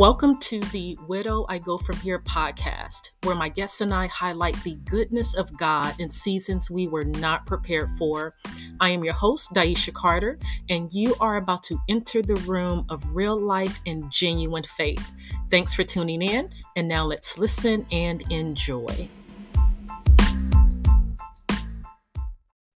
Welcome 0.00 0.38
to 0.38 0.60
the 0.60 0.96
Widow 1.08 1.44
I 1.50 1.58
Go 1.58 1.76
From 1.76 1.98
Here 1.98 2.20
podcast, 2.20 3.10
where 3.22 3.36
my 3.36 3.50
guests 3.50 3.82
and 3.82 3.92
I 3.92 4.06
highlight 4.06 4.56
the 4.64 4.76
goodness 4.86 5.36
of 5.36 5.54
God 5.58 5.94
in 5.98 6.08
seasons 6.08 6.70
we 6.70 6.88
were 6.88 7.04
not 7.04 7.44
prepared 7.44 7.90
for. 7.98 8.32
I 8.80 8.88
am 8.92 9.04
your 9.04 9.12
host, 9.12 9.52
Daisha 9.52 9.92
Carter, 9.92 10.38
and 10.70 10.90
you 10.90 11.14
are 11.20 11.36
about 11.36 11.62
to 11.64 11.78
enter 11.86 12.22
the 12.22 12.36
room 12.46 12.86
of 12.88 13.14
real 13.14 13.38
life 13.38 13.78
and 13.84 14.10
genuine 14.10 14.64
faith. 14.64 15.12
Thanks 15.50 15.74
for 15.74 15.84
tuning 15.84 16.22
in, 16.22 16.48
and 16.76 16.88
now 16.88 17.04
let's 17.04 17.36
listen 17.36 17.86
and 17.92 18.22
enjoy. 18.32 19.06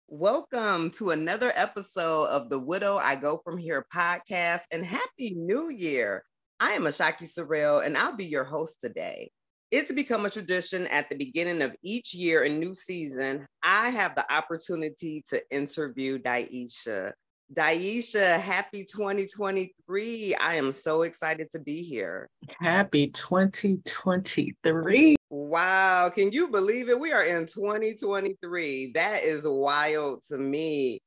Welcome 0.08 0.90
to 0.92 1.10
another 1.10 1.52
episode 1.54 2.28
of 2.28 2.48
the 2.48 2.58
Widow 2.58 2.96
I 2.96 3.16
Go 3.16 3.42
From 3.44 3.58
Here 3.58 3.84
podcast, 3.94 4.62
and 4.70 4.82
Happy 4.82 5.34
New 5.36 5.68
Year! 5.68 6.24
I 6.62 6.72
am 6.72 6.82
Ashaki 6.82 7.22
Sorrell, 7.22 7.86
and 7.86 7.96
I'll 7.96 8.14
be 8.14 8.26
your 8.26 8.44
host 8.44 8.82
today. 8.82 9.30
It's 9.70 9.90
become 9.90 10.26
a 10.26 10.30
tradition 10.30 10.86
at 10.88 11.08
the 11.08 11.16
beginning 11.16 11.62
of 11.62 11.74
each 11.82 12.12
year 12.12 12.42
and 12.42 12.60
new 12.60 12.74
season. 12.74 13.46
I 13.62 13.88
have 13.88 14.14
the 14.14 14.30
opportunity 14.30 15.22
to 15.30 15.42
interview 15.50 16.18
Daisha. 16.18 17.12
Daisha, 17.54 18.38
happy 18.38 18.84
2023. 18.84 20.34
I 20.34 20.56
am 20.56 20.70
so 20.70 21.00
excited 21.02 21.48
to 21.52 21.60
be 21.60 21.82
here. 21.82 22.28
Happy 22.60 23.08
2023. 23.08 25.16
Wow. 25.30 26.10
Can 26.14 26.30
you 26.30 26.48
believe 26.48 26.90
it? 26.90 27.00
We 27.00 27.12
are 27.12 27.24
in 27.24 27.46
2023. 27.46 28.92
That 28.92 29.22
is 29.22 29.48
wild 29.48 30.24
to 30.28 30.36
me. 30.36 31.00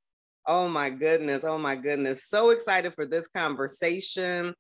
Oh 0.47 0.67
my 0.67 0.89
goodness. 0.89 1.43
Oh 1.43 1.59
my 1.59 1.75
goodness. 1.75 2.25
So 2.25 2.49
excited 2.49 2.95
for 2.95 3.05
this 3.05 3.27
conversation. 3.27 4.55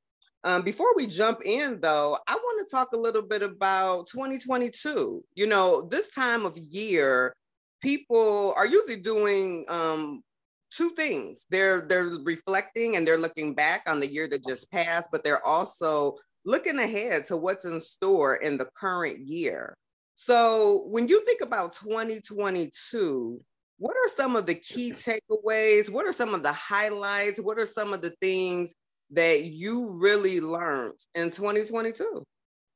Um, 0.45 0.61
before 0.61 0.93
we 0.95 1.07
jump 1.07 1.39
in, 1.45 1.79
though, 1.79 2.17
I 2.27 2.35
want 2.35 2.67
to 2.67 2.75
talk 2.75 2.89
a 2.93 2.97
little 2.97 3.21
bit 3.21 3.41
about 3.41 4.07
2022. 4.07 5.23
You 5.35 5.47
know, 5.47 5.87
this 5.89 6.11
time 6.11 6.45
of 6.45 6.57
year, 6.57 7.33
people 7.81 8.53
are 8.57 8.67
usually 8.67 8.99
doing 8.99 9.63
um, 9.69 10.21
two 10.69 10.89
things. 10.91 11.45
They're 11.49 11.85
they're 11.87 12.11
reflecting 12.23 12.97
and 12.97 13.07
they're 13.07 13.17
looking 13.17 13.53
back 13.53 13.83
on 13.87 14.01
the 14.01 14.11
year 14.11 14.27
that 14.27 14.45
just 14.45 14.69
passed, 14.69 15.11
but 15.11 15.23
they're 15.23 15.45
also 15.45 16.17
looking 16.43 16.79
ahead 16.79 17.23
to 17.25 17.37
what's 17.37 17.63
in 17.63 17.79
store 17.79 18.35
in 18.35 18.57
the 18.57 18.67
current 18.75 19.19
year. 19.19 19.73
So, 20.15 20.85
when 20.89 21.07
you 21.07 21.23
think 21.25 21.39
about 21.41 21.73
2022, 21.73 23.41
what 23.77 23.95
are 23.95 24.09
some 24.09 24.35
of 24.35 24.45
the 24.45 24.55
key 24.55 24.91
takeaways? 24.93 25.89
What 25.89 26.05
are 26.05 26.13
some 26.13 26.33
of 26.33 26.43
the 26.43 26.51
highlights? 26.51 27.39
What 27.39 27.57
are 27.57 27.65
some 27.65 27.93
of 27.93 28.01
the 28.01 28.11
things 28.21 28.75
that 29.11 29.43
you 29.45 29.89
really 29.89 30.41
learned 30.41 30.99
in 31.15 31.25
2022? 31.25 32.23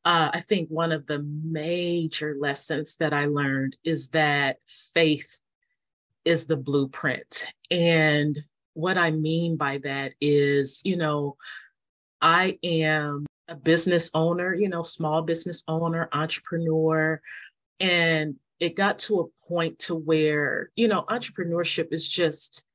Uh, 0.06 0.32
I 0.34 0.40
think 0.40 0.70
one 0.70 0.92
of 0.92 1.06
the 1.06 1.20
major 1.20 2.36
lessons 2.40 2.96
that 2.98 3.14
I 3.14 3.26
learned 3.26 3.76
is 3.84 4.10
that 4.10 4.58
faith 4.66 5.40
is 6.24 6.46
the 6.46 6.58
blueprint. 6.58 7.46
And 7.72 8.40
what 8.74 8.98
I 8.98 9.12
mean 9.12 9.58
by 9.58 9.80
that 9.80 10.14
is, 10.22 10.82
you 10.86 10.98
know, 10.98 11.36
I 12.22 12.58
am 12.64 13.26
a 13.48 13.56
business 13.56 14.12
owner, 14.14 14.54
you 14.54 14.70
know, 14.70 14.82
small 14.82 15.22
business 15.22 15.64
owner, 15.68 16.10
entrepreneur. 16.12 17.22
And 17.80 18.36
it 18.60 18.76
got 18.76 19.00
to 19.00 19.20
a 19.20 19.50
point 19.50 19.80
to 19.80 19.96
where, 19.96 20.70
you 20.76 20.88
know, 20.88 21.04
entrepreneurship 21.04 21.92
is 21.92 22.08
just, 22.08 22.66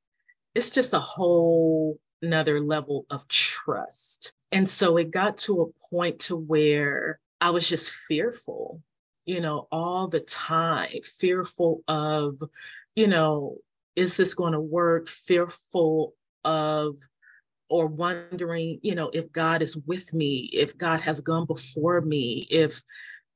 it's 0.55 0.69
just 0.69 0.93
a 0.93 0.99
whole 0.99 1.99
another 2.23 2.59
level 2.59 3.05
of 3.09 3.27
trust. 3.27 4.33
And 4.51 4.67
so 4.67 4.97
it 4.97 5.11
got 5.11 5.37
to 5.39 5.61
a 5.61 5.89
point 5.89 6.19
to 6.21 6.35
where 6.35 7.19
I 7.41 7.49
was 7.49 7.67
just 7.67 7.91
fearful, 7.91 8.81
you 9.25 9.41
know, 9.41 9.67
all 9.71 10.07
the 10.07 10.21
time, 10.21 11.01
fearful 11.03 11.83
of, 11.87 12.41
you 12.95 13.07
know, 13.07 13.57
is 13.95 14.17
this 14.17 14.33
going 14.33 14.53
to 14.53 14.59
work? 14.59 15.09
Fearful 15.09 16.15
of 16.43 16.97
or 17.69 17.87
wondering, 17.87 18.79
you 18.83 18.95
know, 18.95 19.09
if 19.13 19.31
God 19.31 19.61
is 19.61 19.77
with 19.77 20.13
me, 20.13 20.49
if 20.53 20.77
God 20.77 21.01
has 21.01 21.21
gone 21.21 21.45
before 21.45 22.01
me, 22.01 22.47
if 22.49 22.83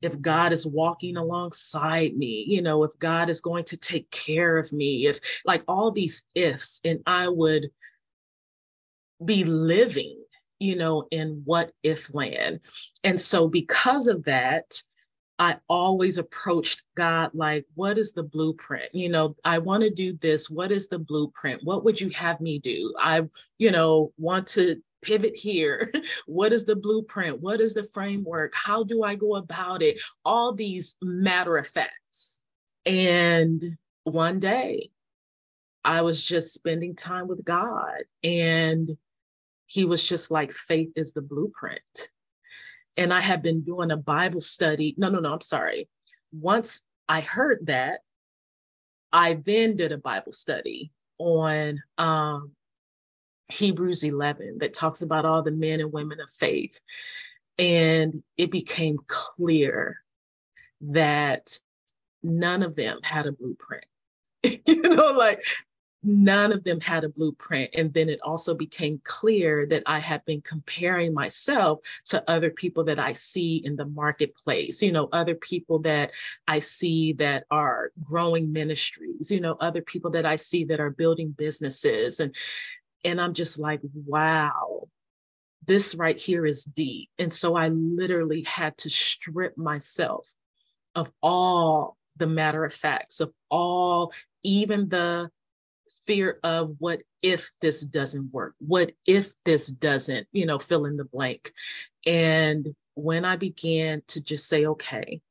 if 0.02 0.22
God 0.22 0.54
is 0.54 0.68
walking 0.68 1.18
alongside 1.18 2.16
me, 2.16 2.46
you 2.48 2.62
know, 2.62 2.84
if 2.84 2.92
God 3.00 3.30
is 3.32 3.42
going 3.42 3.64
to 3.66 3.78
take 3.78 4.10
care 4.12 4.58
of 4.58 4.72
me, 4.72 5.08
if 5.08 5.20
like 5.44 5.64
all 5.68 5.92
these 5.92 6.24
ifs, 6.36 6.80
and 6.86 7.00
I 7.08 7.30
would 7.30 7.72
be 9.24 9.44
living, 9.44 10.24
you 10.60 10.76
know, 10.76 11.08
in 11.12 11.42
what 11.46 11.72
if 11.84 12.14
land. 12.14 12.62
And 13.04 13.20
so, 13.20 13.48
because 13.48 14.08
of 14.08 14.24
that, 14.26 14.82
I 15.40 15.58
always 15.70 16.18
approached 16.18 16.84
God 16.96 17.32
like, 17.34 17.66
what 17.76 17.98
is 17.98 18.14
the 18.14 18.24
blueprint? 18.24 18.94
You 18.94 19.10
know, 19.10 19.36
I 19.46 19.60
want 19.60 19.84
to 19.84 19.92
do 19.92 20.14
this. 20.14 20.50
What 20.50 20.72
is 20.72 20.88
the 20.88 21.00
blueprint? 21.00 21.64
What 21.64 21.86
would 21.86 22.02
you 22.02 22.10
have 22.10 22.42
me 22.42 22.58
do? 22.60 22.94
I, 23.00 23.22
you 23.60 23.70
know, 23.72 24.14
want 24.18 24.48
to 24.50 24.82
pivot 25.04 25.36
here. 25.36 25.92
what 26.26 26.54
is 26.54 26.66
the 26.66 26.76
blueprint? 26.76 27.40
What 27.40 27.62
is 27.62 27.76
the 27.76 27.84
framework? 27.84 28.54
How 28.56 28.84
do 28.84 29.04
I 29.04 29.14
go 29.14 29.36
about 29.36 29.84
it? 29.84 30.02
All 30.26 30.54
these 30.54 30.98
matter 31.04 31.58
of 31.58 31.68
facts. 31.68 32.42
And 32.86 33.64
one 34.06 34.40
day 34.40 34.90
I 35.84 36.02
was 36.02 36.26
just 36.26 36.54
spending 36.54 36.96
time 36.96 37.28
with 37.28 37.46
God 37.46 38.04
and 38.24 38.98
he 39.68 39.86
was 39.86 40.04
just 40.04 40.32
like, 40.32 40.52
faith 40.52 40.92
is 40.96 41.14
the 41.14 41.22
blueprint. 41.22 41.82
And 42.96 43.14
I 43.14 43.20
had 43.20 43.44
been 43.44 43.62
doing 43.62 43.92
a 43.92 43.98
Bible 43.98 44.42
study. 44.42 44.96
No, 44.98 45.10
no, 45.10 45.20
no, 45.20 45.34
I'm 45.34 45.42
sorry. 45.42 45.88
Once 46.32 46.82
I 47.08 47.22
heard 47.22 47.68
that, 47.68 48.00
I 49.14 49.34
then 49.34 49.76
did 49.76 49.92
a 49.92 49.98
Bible 49.98 50.32
study 50.32 50.92
on 51.20 51.82
um, 51.98 52.52
Hebrews 53.50 54.04
11 54.04 54.60
that 54.60 54.74
talks 54.74 55.02
about 55.02 55.26
all 55.26 55.44
the 55.44 55.52
men 55.52 55.80
and 55.80 55.92
women 55.92 56.20
of 56.20 56.32
faith. 56.32 56.80
And 57.60 58.24
it 58.38 58.52
became 58.52 58.98
clear 59.08 60.02
that 60.82 61.60
none 62.24 62.64
of 62.64 62.76
them 62.76 63.00
had 63.04 63.28
a 63.28 63.32
blueprint. 63.32 63.86
you 64.44 64.82
know, 64.82 65.12
like 65.12 65.44
none 66.08 66.54
of 66.54 66.64
them 66.64 66.80
had 66.80 67.04
a 67.04 67.10
blueprint. 67.10 67.70
And 67.74 67.94
then 67.94 68.08
it 68.08 68.22
also 68.24 68.56
became 68.56 69.02
clear 69.04 69.66
that 69.68 69.84
I 69.86 70.00
had 70.00 70.24
been 70.24 70.40
comparing 70.40 71.14
myself 71.14 71.80
to 72.06 72.24
other 72.30 72.50
people 72.50 72.86
that 72.86 72.98
I 72.98 73.12
see 73.12 73.58
in 73.58 73.76
the 73.76 73.86
marketplace, 73.86 74.82
you 74.82 74.94
know, 74.94 75.10
other 75.12 75.36
people 75.36 75.80
that 75.80 76.12
I 76.48 76.60
see 76.60 77.12
that 77.14 77.44
are 77.52 77.92
growing 78.02 78.54
ministries, 78.54 79.30
you 79.32 79.42
know, 79.42 79.58
other 79.60 79.82
people 79.82 80.12
that 80.12 80.26
I 80.26 80.38
see 80.38 80.64
that 80.66 80.80
are 80.80 80.92
building 80.92 81.32
businesses. 81.32 82.22
And 82.22 82.34
and 83.04 83.20
I'm 83.20 83.34
just 83.34 83.60
like, 83.60 83.82
wow, 84.06 84.88
this 85.66 85.94
right 85.94 86.18
here 86.18 86.46
is 86.46 86.64
deep. 86.64 87.10
And 87.20 87.34
so 87.34 87.56
I 87.56 87.68
literally 87.68 88.44
had 88.44 88.78
to 88.80 88.90
strip 88.90 89.58
myself 89.58 90.34
of 90.96 91.12
all 91.22 91.98
the 92.16 92.28
matter 92.28 92.64
of 92.64 92.74
facts, 92.74 93.20
of 93.20 93.32
all, 93.52 94.14
even 94.44 94.88
the 94.88 95.30
fear 96.06 96.40
of 96.44 96.76
what 96.80 97.02
if 97.22 97.52
this 97.62 97.82
doesn't 97.82 98.32
work? 98.32 98.56
What 98.60 98.92
if 99.06 99.34
this 99.46 99.68
doesn't, 99.68 100.28
you 100.32 100.46
know, 100.46 100.60
fill 100.60 100.86
in 100.86 100.98
the 100.98 101.06
blank? 101.06 101.52
And 102.06 102.76
when 102.96 103.26
I 103.26 103.36
began 103.36 104.02
to 104.08 104.22
just 104.22 104.48
say, 104.48 104.66
okay, 104.66 105.22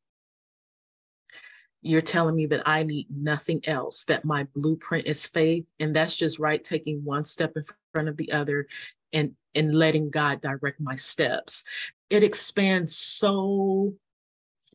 you're 1.83 2.01
telling 2.01 2.35
me 2.35 2.47
that 2.47 2.63
I 2.67 2.83
need 2.83 3.07
nothing 3.11 3.61
else, 3.67 4.05
that 4.05 4.25
my 4.25 4.47
blueprint 4.55 5.07
is 5.07 5.27
faith. 5.27 5.69
And 5.79 5.95
that's 5.95 6.15
just 6.15 6.39
right, 6.39 6.63
taking 6.63 7.05
one 7.05 7.25
step 7.25 7.53
in 7.57 7.65
front 7.93 8.09
of 8.09 8.17
the 8.17 8.33
other 8.33 8.67
and, 9.13 9.37
and 9.55 9.75
letting 9.75 10.11
God 10.11 10.41
direct 10.41 10.81
my 10.81 10.97
steps. 10.97 11.65
It 12.11 12.25
expands 12.25 12.97
so 12.97 13.95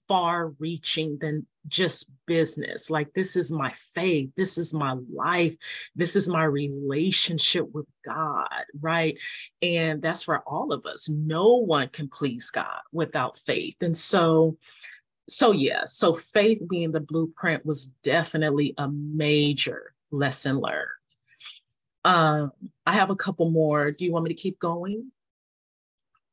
far 0.07 0.50
reaching 0.60 1.18
than 1.19 1.48
just 1.68 2.10
business. 2.25 2.90
Like, 2.90 3.13
this 3.13 3.36
is 3.36 3.52
my 3.52 3.72
faith. 3.94 4.31
This 4.36 4.58
is 4.58 4.74
my 4.74 4.96
life. 5.13 5.56
This 5.96 6.16
is 6.16 6.28
my 6.28 6.44
relationship 6.44 7.72
with 7.74 7.86
God, 8.06 8.66
right? 8.80 9.18
And 9.62 10.02
that's 10.02 10.24
for 10.24 10.40
all 10.40 10.74
of 10.74 10.86
us. 10.86 11.10
No 11.10 11.58
one 11.58 11.90
can 11.90 12.08
please 12.08 12.50
God 12.50 12.81
without 12.92 13.38
faith. 13.38 13.81
And 13.81 13.96
so, 13.96 14.58
so 15.28 15.52
yeah, 15.52 15.84
so 15.86 16.13
faith 16.13 16.62
being 16.69 16.92
the 16.92 17.00
blueprint 17.00 17.66
was 17.66 17.88
definitely 18.04 18.74
a 18.78 18.90
major 18.90 19.94
lesson 20.12 20.60
learned. 20.60 20.88
Um, 22.04 22.52
I 22.86 22.94
have 22.94 23.12
a 23.12 23.16
couple 23.16 23.52
more. 23.52 23.92
Do 23.92 24.06
you 24.06 24.12
want 24.12 24.25
me 24.25 24.34
to 24.34 24.42
keep 24.42 24.60
going? 24.60 25.12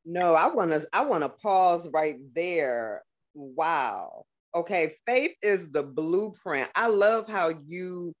No, 0.05 0.33
I 0.33 0.47
want 0.47 0.71
to 0.71 0.81
I 0.91 1.05
want 1.05 1.21
to 1.21 1.29
pause 1.29 1.87
right 1.93 2.15
there. 2.33 3.03
Wow 3.35 4.25
okay, 4.55 4.93
faith 5.05 5.35
is 5.41 5.71
the 5.71 5.83
blueprint. 5.83 6.69
I 6.75 6.87
love 6.87 7.29
how 7.29 7.51
you 7.67 8.13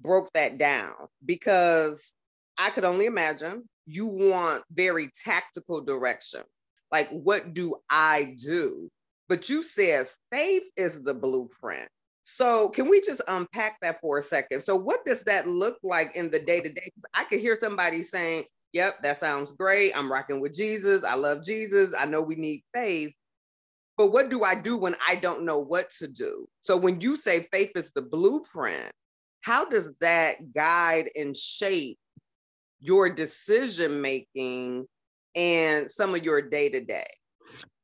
broke 0.00 0.32
that 0.34 0.58
down 0.58 0.92
because 1.24 2.14
I 2.58 2.70
could 2.70 2.84
only 2.84 3.06
imagine 3.06 3.64
you 3.86 4.06
want 4.06 4.64
very 4.72 5.10
tactical 5.24 5.80
direction. 5.82 6.42
like 6.92 7.08
what 7.10 7.54
do 7.54 7.76
I 7.90 8.36
do? 8.40 8.88
But 9.28 9.48
you 9.48 9.62
said 9.62 10.08
faith 10.30 10.64
is 10.76 11.02
the 11.02 11.14
blueprint. 11.14 11.88
So 12.22 12.70
can 12.70 12.88
we 12.88 13.00
just 13.00 13.20
unpack 13.28 13.78
that 13.82 14.00
for 14.00 14.18
a 14.18 14.22
second? 14.22 14.62
So 14.62 14.76
what 14.76 15.04
does 15.04 15.22
that 15.24 15.46
look 15.46 15.78
like 15.82 16.14
in 16.14 16.30
the 16.30 16.38
day 16.38 16.60
to 16.60 16.68
day? 16.68 16.90
I 17.14 17.24
could 17.24 17.40
hear 17.40 17.56
somebody 17.56 18.02
saying, 18.02 18.44
"Yep, 18.72 19.02
that 19.02 19.18
sounds 19.18 19.52
great. 19.52 19.96
I'm 19.96 20.10
rocking 20.10 20.40
with 20.40 20.54
Jesus. 20.54 21.04
I 21.04 21.14
love 21.14 21.44
Jesus. 21.44 21.94
I 21.98 22.06
know 22.06 22.22
we 22.22 22.36
need 22.36 22.62
faith." 22.72 23.12
But 23.96 24.12
what 24.12 24.28
do 24.28 24.42
I 24.42 24.54
do 24.54 24.76
when 24.76 24.96
I 25.06 25.16
don't 25.16 25.44
know 25.44 25.60
what 25.60 25.90
to 25.98 26.08
do? 26.08 26.48
So 26.62 26.76
when 26.76 27.00
you 27.00 27.16
say 27.16 27.46
faith 27.52 27.72
is 27.76 27.92
the 27.92 28.02
blueprint, 28.02 28.90
how 29.42 29.66
does 29.66 29.94
that 30.00 30.52
guide 30.52 31.10
and 31.16 31.36
shape 31.36 31.98
your 32.80 33.08
decision 33.08 34.00
making 34.00 34.86
and 35.34 35.90
some 35.90 36.14
of 36.14 36.24
your 36.24 36.42
day 36.42 36.68
to 36.70 36.80
day? 36.80 37.06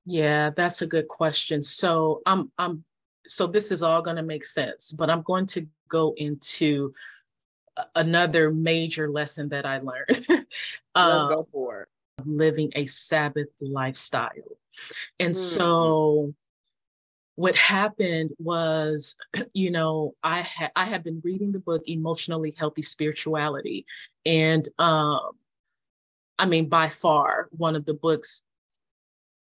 Yeah, 0.04 0.50
that's 0.50 0.82
a 0.82 0.86
good 0.86 1.08
question. 1.08 1.62
So 1.62 2.20
I'm 2.26 2.50
I'm 2.58 2.84
so 3.26 3.46
this 3.46 3.70
is 3.70 3.82
all 3.82 4.02
going 4.02 4.16
to 4.16 4.22
make 4.22 4.44
sense, 4.44 4.90
but 4.90 5.10
I'm 5.10 5.20
going 5.20 5.46
to 5.46 5.66
go 5.88 6.14
into 6.16 6.92
another 7.94 8.50
major 8.50 9.10
lesson 9.10 9.48
that 9.50 9.66
I 9.66 9.78
learned. 9.78 10.26
Let's 10.28 11.34
go 11.34 11.40
um, 11.40 11.44
for 11.52 11.82
it. 11.82 11.88
Living 12.24 12.72
a 12.74 12.86
Sabbath 12.86 13.48
lifestyle. 13.60 14.30
And 15.18 15.34
mm. 15.34 15.36
so 15.36 16.34
what 17.36 17.56
happened 17.56 18.30
was, 18.38 19.16
you 19.54 19.70
know, 19.70 20.14
I 20.22 20.40
had 20.40 20.72
I 20.76 20.84
had 20.84 21.02
been 21.02 21.20
reading 21.24 21.52
the 21.52 21.60
book 21.60 21.82
Emotionally 21.86 22.54
Healthy 22.56 22.82
Spirituality. 22.82 23.86
And 24.26 24.68
um, 24.78 25.30
I 26.38 26.46
mean, 26.46 26.68
by 26.68 26.88
far 26.88 27.48
one 27.52 27.76
of 27.76 27.86
the 27.86 27.94
books 27.94 28.42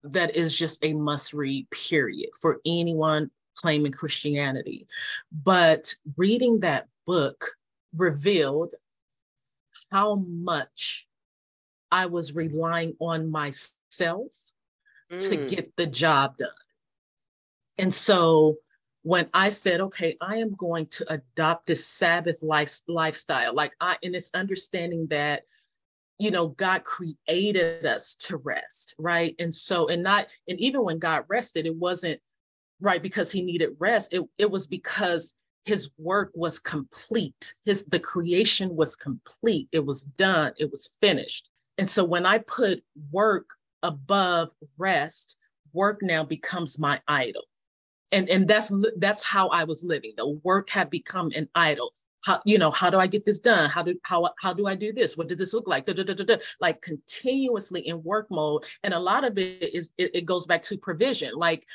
that 0.05 0.37
is 0.37 0.55
just 0.55 0.85
a 0.85 0.93
must 0.95 1.33
read, 1.33 1.69
period, 1.71 2.31
for 2.41 2.61
anyone 2.65 3.31
claiming 3.57 3.93
Christianity. 3.93 4.87
But 5.33 5.95
reading 6.17 6.61
that 6.61 6.87
book 7.07 7.53
revealed 7.97 8.75
how 9.91 10.17
much 10.17 11.09
I 11.91 12.07
was 12.07 12.35
relying 12.35 12.95
on 13.01 13.31
myself 13.31 14.48
mm. 15.11 15.29
to 15.29 15.37
get 15.49 15.77
the 15.77 15.87
job 15.87 16.37
done. 16.39 16.49
And 17.79 17.93
so 17.93 18.57
when 19.03 19.29
I 19.33 19.49
said, 19.49 19.81
okay, 19.81 20.17
I 20.21 20.37
am 20.37 20.55
going 20.55 20.87
to 20.87 21.13
adopt 21.13 21.67
this 21.67 21.87
Sabbath 21.87 22.43
life, 22.43 22.81
lifestyle, 22.89 23.55
like 23.55 23.73
I, 23.81 23.97
and 24.03 24.15
it's 24.15 24.31
understanding 24.35 25.07
that, 25.11 25.43
you 26.19 26.31
know, 26.33 26.49
God 26.49 26.83
created 26.83 27.87
us 27.87 28.17
to 28.17 28.37
rest, 28.39 28.97
right? 28.99 29.37
And 29.39 29.55
so, 29.55 29.89
and 29.89 30.03
not, 30.03 30.27
and 30.49 30.59
even 30.59 30.83
when 30.83 30.99
God 30.99 31.25
rested, 31.29 31.65
it 31.65 31.77
wasn't 31.77 32.21
right 32.81 33.03
because 33.03 33.31
he 33.31 33.43
needed 33.43 33.71
rest. 33.79 34.13
It, 34.13 34.25
it 34.37 34.51
was 34.51 34.67
because 34.67 35.37
his 35.65 35.91
work 35.97 36.33
was 36.35 36.59
complete. 36.59 37.55
His, 37.65 37.85
the 37.85 38.01
creation 38.01 38.75
was 38.75 38.97
complete. 38.97 39.69
It 39.71 39.85
was 39.87 40.03
done. 40.03 40.53
It 40.59 40.71
was 40.71 40.93
finished. 41.01 41.51
And 41.79 41.89
so 41.89 42.03
when 42.03 42.27
I 42.27 42.39
put 42.39 42.83
work 43.13 43.47
above 43.83 44.51
rest, 44.77 45.37
work 45.73 46.01
now 46.03 46.25
becomes 46.25 46.79
my 46.79 47.01
idol. 47.09 47.43
And, 48.11 48.29
and 48.29 48.49
that's 48.49 48.73
that's 48.97 49.23
how 49.23 49.49
I 49.49 49.65
was 49.65 49.85
living. 49.85 50.15
The 50.17 50.41
work 50.43 50.71
had 50.71 50.89
become 50.89 51.31
an 51.35 51.49
idol. 51.55 51.91
How, 52.25 52.41
you 52.45 52.59
know, 52.59 52.71
how 52.71 52.91
do 52.91 52.99
I 52.99 53.07
get 53.07 53.25
this 53.25 53.39
done? 53.39 53.69
How 53.71 53.83
do 53.83 53.99
how 54.03 54.31
how 54.41 54.53
do 54.53 54.67
I 54.67 54.75
do 54.75 54.93
this? 54.93 55.17
What 55.17 55.29
does 55.29 55.39
this 55.39 55.53
look 55.53 55.69
like? 55.69 55.85
Da, 55.87 55.93
da, 55.93 56.03
da, 56.03 56.37
like 56.61 56.81
continuously 56.81 57.87
in 57.87 58.03
work 58.03 58.29
mode. 58.31 58.65
And 58.83 58.95
a 58.95 58.99
lot 58.99 59.25
of 59.25 59.37
it 59.37 59.75
is 59.75 59.93
it, 59.99 60.11
it 60.15 60.25
goes 60.25 60.47
back 60.47 60.63
to 60.63 60.79
provision. 60.79 61.33
Like 61.37 61.67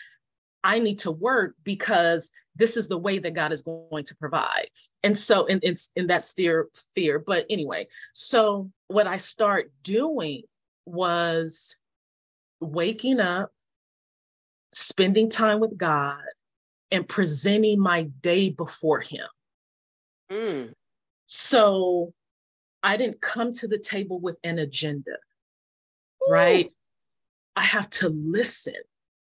I 0.64 0.80
need 0.80 1.00
to 1.00 1.12
work 1.12 1.56
because 1.64 2.32
this 2.56 2.78
is 2.78 2.88
the 2.88 2.98
way 2.98 3.20
that 3.20 3.34
God 3.34 3.52
is 3.52 3.62
going 3.62 4.04
to 4.06 4.16
provide. 4.16 4.68
And 5.04 5.18
so, 5.18 5.46
and 5.48 5.60
it's 5.64 5.92
in, 5.96 6.08
that 6.08 6.24
steer 6.24 6.70
fear. 6.94 7.20
But 7.20 7.46
anyway, 7.50 7.88
so 8.14 8.72
what 8.88 9.08
I 9.08 9.18
start 9.18 9.72
doing 9.84 10.44
was 10.86 11.76
waking 12.64 13.20
up, 13.20 13.52
spending 14.74 15.30
time 15.30 15.60
with 15.60 15.78
God, 15.78 16.22
and 16.92 17.08
presenting 17.08 17.80
my 17.80 18.04
day 18.22 18.50
before 18.50 19.02
Him. 19.02 19.28
Mm. 20.30 20.74
So 21.28 22.14
I 22.82 22.98
didn't 22.98 23.22
come 23.22 23.54
to 23.54 23.68
the 23.68 23.80
table 23.80 24.20
with 24.20 24.38
an 24.44 24.60
agenda, 24.60 25.12
Ooh. 25.12 26.32
right? 26.32 26.70
I 27.56 27.62
have 27.62 27.90
to 27.92 28.10
listen. 28.10 28.76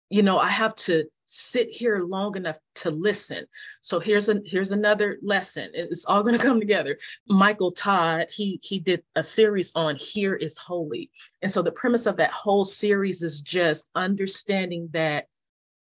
You 0.09 0.23
know, 0.23 0.37
I 0.37 0.49
have 0.49 0.75
to 0.75 1.05
sit 1.31 1.69
here 1.69 2.03
long 2.03 2.35
enough 2.35 2.57
to 2.75 2.91
listen. 2.91 3.45
So 3.79 3.99
here's 3.99 4.29
a 4.29 4.41
here's 4.45 4.71
another 4.71 5.17
lesson. 5.21 5.69
It's 5.73 6.05
all 6.05 6.23
going 6.23 6.37
to 6.37 6.43
come 6.43 6.59
together. 6.59 6.97
Michael 7.27 7.71
Todd, 7.71 8.27
he 8.29 8.59
he 8.61 8.79
did 8.79 9.03
a 9.15 9.23
series 9.23 9.71
on 9.75 9.95
here 9.95 10.35
is 10.35 10.57
holy. 10.57 11.09
And 11.41 11.49
so 11.49 11.61
the 11.61 11.71
premise 11.71 12.05
of 12.05 12.17
that 12.17 12.31
whole 12.31 12.65
series 12.65 13.23
is 13.23 13.41
just 13.41 13.89
understanding 13.95 14.89
that 14.91 15.25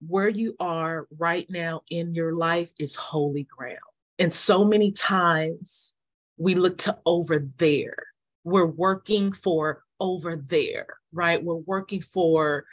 where 0.06 0.28
you 0.28 0.54
are 0.60 1.06
right 1.16 1.46
now 1.50 1.82
in 1.90 2.14
your 2.14 2.34
life 2.34 2.72
is 2.78 2.96
holy 2.96 3.44
ground. 3.44 3.78
And 4.18 4.32
so 4.32 4.64
many 4.64 4.92
times 4.92 5.94
we 6.36 6.54
look 6.54 6.78
to 6.78 6.98
over 7.06 7.44
there. 7.58 7.96
We're 8.44 8.66
working 8.66 9.32
for 9.32 9.82
over 10.00 10.36
there, 10.36 10.86
right? 11.12 11.42
We're 11.42 11.56
working 11.56 12.00
for 12.00 12.64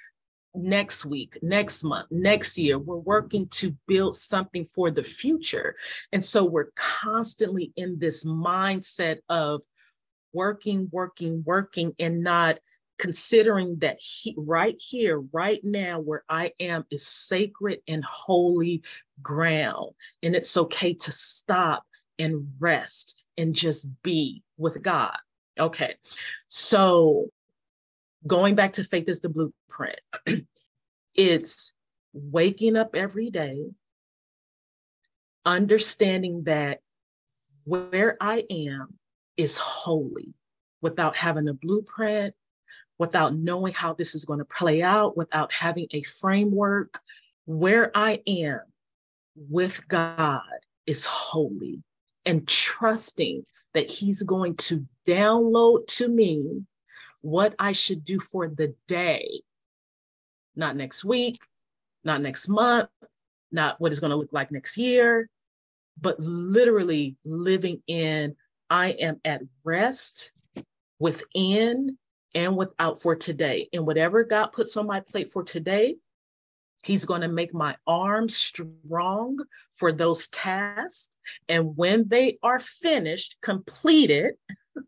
next 0.57 1.05
week, 1.05 1.37
next 1.41 1.83
month, 1.83 2.07
next 2.11 2.57
year. 2.57 2.77
We're 2.77 2.97
working 2.97 3.47
to 3.49 3.75
build 3.87 4.15
something 4.15 4.65
for 4.65 4.91
the 4.91 5.03
future. 5.03 5.75
And 6.11 6.23
so 6.23 6.45
we're 6.45 6.71
constantly 6.75 7.71
in 7.75 7.99
this 7.99 8.25
mindset 8.25 9.19
of 9.29 9.61
working, 10.33 10.89
working, 10.91 11.43
working, 11.45 11.93
and 11.99 12.23
not 12.23 12.59
considering 12.97 13.77
that 13.79 13.97
he, 13.99 14.33
right 14.37 14.79
here, 14.79 15.19
right 15.31 15.59
now, 15.63 15.99
where 15.99 16.23
I 16.29 16.51
am 16.59 16.85
is 16.91 17.05
sacred 17.05 17.79
and 17.87 18.03
holy 18.03 18.83
ground. 19.21 19.93
And 20.23 20.35
it's 20.35 20.55
okay 20.57 20.93
to 20.93 21.11
stop 21.11 21.83
and 22.19 22.47
rest 22.59 23.21
and 23.37 23.53
just 23.53 23.89
be 24.01 24.43
with 24.57 24.81
God. 24.81 25.17
Okay. 25.59 25.95
So 26.47 27.29
going 28.27 28.55
back 28.55 28.73
to 28.73 28.83
faith 28.83 29.09
is 29.09 29.21
the 29.21 29.29
blueprint. 29.29 29.99
it's 31.15 31.73
waking 32.13 32.75
up 32.75 32.95
every 32.95 33.29
day, 33.29 33.65
understanding 35.45 36.43
that 36.43 36.79
where 37.65 38.17
I 38.19 38.45
am 38.49 38.95
is 39.37 39.57
holy 39.57 40.33
without 40.81 41.17
having 41.17 41.47
a 41.47 41.53
blueprint, 41.53 42.33
without 42.97 43.35
knowing 43.35 43.73
how 43.73 43.93
this 43.93 44.15
is 44.15 44.25
going 44.25 44.39
to 44.39 44.45
play 44.45 44.81
out, 44.81 45.17
without 45.17 45.51
having 45.51 45.87
a 45.91 46.03
framework. 46.03 46.99
Where 47.45 47.91
I 47.95 48.21
am 48.25 48.61
with 49.35 49.87
God 49.87 50.41
is 50.87 51.05
holy 51.05 51.83
and 52.25 52.47
trusting 52.47 53.45
that 53.73 53.89
He's 53.89 54.23
going 54.23 54.55
to 54.55 54.85
download 55.05 55.85
to 55.97 56.07
me 56.07 56.65
what 57.25 57.55
I 57.57 57.71
should 57.71 58.03
do 58.03 58.19
for 58.19 58.47
the 58.47 58.75
day, 58.87 59.41
not 60.55 60.75
next 60.75 61.03
week, 61.03 61.39
not 62.03 62.21
next 62.21 62.47
month, 62.47 62.87
not 63.51 63.81
what 63.81 63.91
it's 63.91 63.99
going 63.99 64.11
to 64.11 64.15
look 64.15 64.31
like 64.31 64.51
next 64.51 64.77
year, 64.77 65.27
but 65.99 66.19
literally 66.19 67.17
living 67.25 67.81
in 67.87 68.35
I 68.69 68.89
am 68.89 69.21
at 69.25 69.41
rest 69.63 70.33
within 70.99 71.97
and 72.35 72.55
without 72.55 73.01
for 73.01 73.15
today. 73.15 73.67
And 73.73 73.87
whatever 73.87 74.23
God 74.23 74.51
puts 74.51 74.77
on 74.77 74.85
my 74.85 74.99
plate 74.99 75.31
for 75.31 75.43
today, 75.43 75.95
He's 76.83 77.05
going 77.05 77.21
to 77.21 77.27
make 77.27 77.55
my 77.55 77.75
arms 77.87 78.35
strong 78.35 79.39
for 79.71 79.91
those 79.91 80.27
tasks. 80.27 81.17
And 81.49 81.75
when 81.75 82.07
they 82.07 82.37
are 82.43 82.59
finished, 82.59 83.37
completed, 83.41 84.35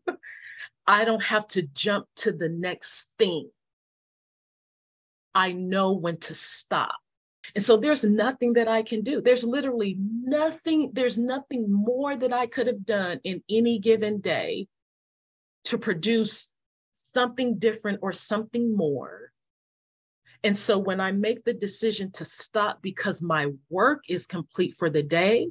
I 0.88 1.04
don't 1.04 1.22
have 1.22 1.46
to 1.48 1.62
jump 1.62 2.06
to 2.16 2.32
the 2.32 2.48
next 2.48 3.12
thing. 3.18 3.50
I 5.34 5.52
know 5.52 5.92
when 5.92 6.16
to 6.20 6.34
stop. 6.34 6.96
And 7.54 7.62
so 7.62 7.76
there's 7.76 8.04
nothing 8.04 8.54
that 8.54 8.68
I 8.68 8.82
can 8.82 9.02
do. 9.02 9.20
There's 9.20 9.44
literally 9.44 9.98
nothing, 9.98 10.92
there's 10.94 11.18
nothing 11.18 11.70
more 11.70 12.16
that 12.16 12.32
I 12.32 12.46
could 12.46 12.66
have 12.66 12.86
done 12.86 13.20
in 13.22 13.42
any 13.50 13.78
given 13.78 14.20
day 14.20 14.66
to 15.64 15.76
produce 15.76 16.48
something 16.92 17.58
different 17.58 17.98
or 18.00 18.14
something 18.14 18.74
more. 18.74 19.30
And 20.42 20.56
so 20.56 20.78
when 20.78 21.00
I 21.00 21.12
make 21.12 21.44
the 21.44 21.52
decision 21.52 22.10
to 22.12 22.24
stop 22.24 22.80
because 22.80 23.20
my 23.20 23.48
work 23.68 24.04
is 24.08 24.26
complete 24.26 24.74
for 24.78 24.88
the 24.88 25.02
day, 25.02 25.50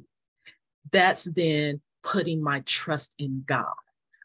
that's 0.90 1.24
then 1.24 1.80
putting 2.02 2.42
my 2.42 2.60
trust 2.66 3.14
in 3.18 3.44
God. 3.46 3.74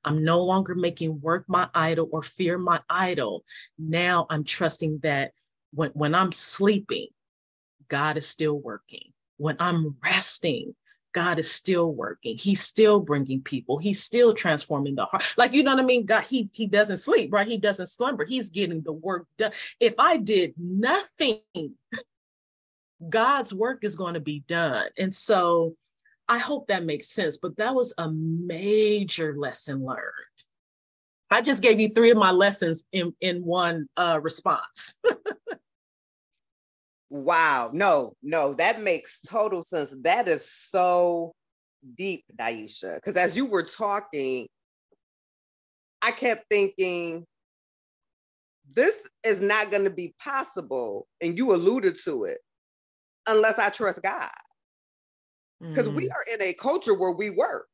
I'm 0.05 0.23
no 0.23 0.43
longer 0.43 0.75
making 0.75 1.21
work 1.21 1.45
my 1.47 1.69
idol 1.73 2.09
or 2.11 2.21
fear 2.21 2.57
my 2.57 2.81
idol. 2.89 3.43
Now 3.77 4.27
I'm 4.29 4.43
trusting 4.43 4.99
that 5.03 5.31
when, 5.73 5.91
when 5.91 6.15
I'm 6.15 6.31
sleeping, 6.31 7.07
God 7.87 8.17
is 8.17 8.27
still 8.27 8.59
working. 8.59 9.11
When 9.37 9.55
I'm 9.59 9.95
resting, 10.03 10.75
God 11.13 11.39
is 11.39 11.51
still 11.51 11.91
working. 11.91 12.37
He's 12.37 12.61
still 12.61 12.99
bringing 12.99 13.41
people. 13.41 13.77
He's 13.77 14.01
still 14.03 14.33
transforming 14.33 14.95
the 14.95 15.05
heart. 15.05 15.33
Like, 15.37 15.53
you 15.53 15.63
know 15.63 15.75
what 15.75 15.83
I 15.83 15.85
mean? 15.85 16.05
God, 16.05 16.23
he, 16.23 16.49
he 16.53 16.67
doesn't 16.67 16.97
sleep, 16.97 17.31
right? 17.31 17.47
He 17.47 17.57
doesn't 17.57 17.87
slumber. 17.87 18.25
He's 18.25 18.49
getting 18.49 18.81
the 18.81 18.93
work 18.93 19.27
done. 19.37 19.51
If 19.79 19.93
I 19.99 20.17
did 20.17 20.53
nothing, 20.57 21.41
God's 23.09 23.53
work 23.53 23.83
is 23.83 23.95
going 23.95 24.15
to 24.15 24.19
be 24.19 24.43
done. 24.47 24.87
And 24.97 25.13
so 25.13 25.75
I 26.33 26.39
hope 26.39 26.65
that 26.65 26.83
makes 26.83 27.09
sense. 27.09 27.37
But 27.37 27.57
that 27.57 27.75
was 27.75 27.93
a 27.99 28.09
major 28.09 29.35
lesson 29.37 29.85
learned. 29.85 30.39
I 31.29 31.41
just 31.41 31.61
gave 31.61 31.79
you 31.79 31.89
three 31.89 32.09
of 32.09 32.17
my 32.17 32.31
lessons 32.31 32.85
in, 32.91 33.13
in 33.21 33.45
one 33.45 33.87
uh, 33.97 34.19
response. 34.21 34.95
Wow. 37.11 37.69
No, 37.73 38.15
no, 38.23 38.55
that 38.55 38.81
makes 38.81 39.21
total 39.21 39.61
sense. 39.61 39.95
That 40.01 40.27
is 40.27 40.49
so 40.49 41.31
deep, 41.95 42.23
Daisha. 42.35 42.95
Because 42.95 43.15
as 43.17 43.37
you 43.37 43.45
were 43.45 43.61
talking, 43.61 44.47
I 46.01 46.09
kept 46.09 46.45
thinking, 46.49 47.23
this 48.75 49.07
is 49.23 49.41
not 49.41 49.69
going 49.69 49.83
to 49.83 49.91
be 49.91 50.15
possible. 50.19 51.05
And 51.21 51.37
you 51.37 51.53
alluded 51.53 51.97
to 52.05 52.23
it 52.23 52.39
unless 53.27 53.59
I 53.59 53.69
trust 53.69 54.01
God. 54.01 54.31
Because 55.69 55.87
mm. 55.87 55.95
we 55.95 56.09
are 56.09 56.25
in 56.33 56.41
a 56.41 56.53
culture 56.53 56.93
where 56.93 57.11
we 57.13 57.29
work. 57.29 57.67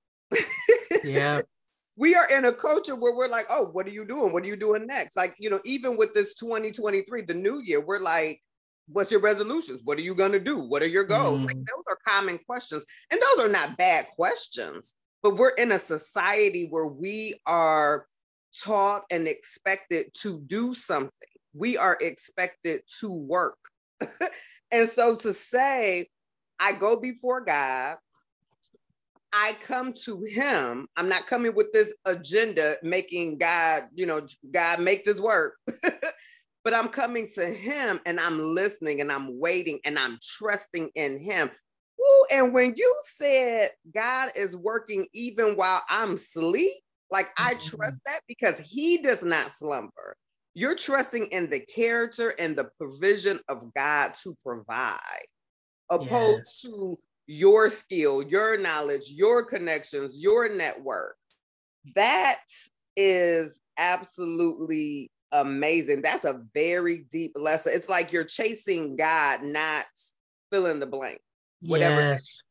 yeah. 1.04 1.42
we 1.98 2.16
are 2.16 2.28
in 2.32 2.46
a 2.46 2.54
culture 2.54 2.96
where 2.96 3.14
we're 3.14 3.28
like, 3.28 3.46
oh, 3.50 3.70
what 3.72 3.86
are 3.86 3.92
you 3.92 4.06
doing? 4.06 4.32
What 4.32 4.44
are 4.44 4.48
you 4.48 4.56
doing 4.56 4.88
next? 4.88 5.18
Like, 5.18 5.36
you 5.38 5.50
know, 5.50 5.60
even 5.66 5.98
with 5.98 6.14
this 6.14 6.34
2023, 6.36 7.24
the 7.24 7.34
new 7.34 7.62
year, 7.62 7.82
we're 7.82 8.00
like, 8.00 8.42
what's 8.88 9.12
your 9.12 9.20
resolutions? 9.20 9.82
What 9.84 9.98
are 9.98 10.02
you 10.02 10.16
going 10.16 10.32
to 10.32 10.40
do? 10.40 10.60
What 10.60 10.82
are 10.82 10.88
your 10.88 11.04
goals? 11.04 11.42
Mm. 11.42 11.48
Like 11.48 11.58
those 11.58 11.84
are 11.90 11.98
common 12.08 12.40
questions. 12.46 12.86
And 13.12 13.22
those 13.22 13.46
are 13.46 13.52
not 13.52 13.78
bad 13.78 14.06
questions, 14.16 14.96
but 15.22 15.36
we're 15.36 15.56
in 15.56 15.74
a 15.74 15.80
society 15.80 16.68
where 16.70 16.88
we 16.88 17.36
are 17.46 18.08
taught 18.64 19.04
and 19.12 19.28
expected 19.28 20.14
to 20.16 20.40
do 20.48 20.74
something. 20.74 21.12
We 21.54 21.78
are 21.78 21.98
expected 22.02 22.82
to 23.00 23.12
work. 23.12 23.58
and 24.72 24.88
so 24.88 25.16
to 25.16 25.34
say, 25.34 26.08
I 26.60 26.74
go 26.74 27.00
before 27.00 27.42
God, 27.42 27.98
I 29.32 29.56
come 29.66 29.94
to 30.06 30.24
him. 30.24 30.88
I'm 30.98 31.10
not 31.10 31.28
coming 31.28 31.54
with 31.54 31.72
this 31.72 31.94
agenda, 32.06 32.76
making 32.84 33.38
God, 33.38 33.84
you 33.94 34.06
know, 34.06 34.22
God 34.52 34.80
make 34.80 35.06
this 35.06 35.20
work. 35.20 35.56
but 36.64 36.74
I'm 36.74 36.90
coming 36.90 37.28
to 37.36 37.46
him 37.46 38.00
and 38.06 38.20
I'm 38.20 38.40
listening 38.40 39.02
and 39.02 39.12
I'm 39.12 39.40
waiting 39.40 39.80
and 39.86 39.98
I'm 39.98 40.18
trusting 40.22 40.90
in 40.96 41.18
him. 41.20 41.50
Ooh, 42.00 42.26
and 42.32 42.54
when 42.54 42.74
you 42.76 42.96
said 43.04 43.70
God 43.94 44.30
is 44.36 44.56
working 44.56 45.06
even 45.14 45.56
while 45.56 45.82
I'm 45.90 46.16
asleep, 46.16 46.72
like 47.12 47.28
I 47.38 47.54
mm-hmm. 47.54 47.78
trust 47.78 48.02
that 48.06 48.22
because 48.28 48.60
he 48.60 49.02
does 49.02 49.24
not 49.24 49.52
slumber. 49.52 50.16
You're 50.54 50.76
trusting 50.76 51.28
in 51.28 51.50
the 51.50 51.60
character 51.60 52.34
and 52.40 52.56
the 52.56 52.70
provision 52.78 53.40
of 53.48 53.74
God 53.74 54.14
to 54.24 54.36
provide, 54.44 55.00
opposed 55.90 56.40
yes. 56.40 56.62
to 56.62 56.96
your 57.28 57.70
skill, 57.70 58.24
your 58.24 58.58
knowledge, 58.58 59.12
your 59.12 59.44
connections, 59.44 60.20
your 60.20 60.54
network. 60.54 61.16
That 61.96 62.42
is 62.96 63.62
absolutely 63.78 65.12
amazing. 65.32 66.02
That's 66.02 66.26
a 66.26 66.44
very 66.54 67.06
deep 67.12 67.34
lesson. 67.36 67.74
It's 67.76 67.90
like 67.90 68.12
you're 68.12 68.24
chasing 68.24 68.96
God, 68.96 69.44
not 69.44 69.86
fill 70.52 70.66
in 70.66 70.80
the 70.80 70.88
blank, 70.88 71.20
whatever. 71.62 72.02
Yes. 72.02 72.44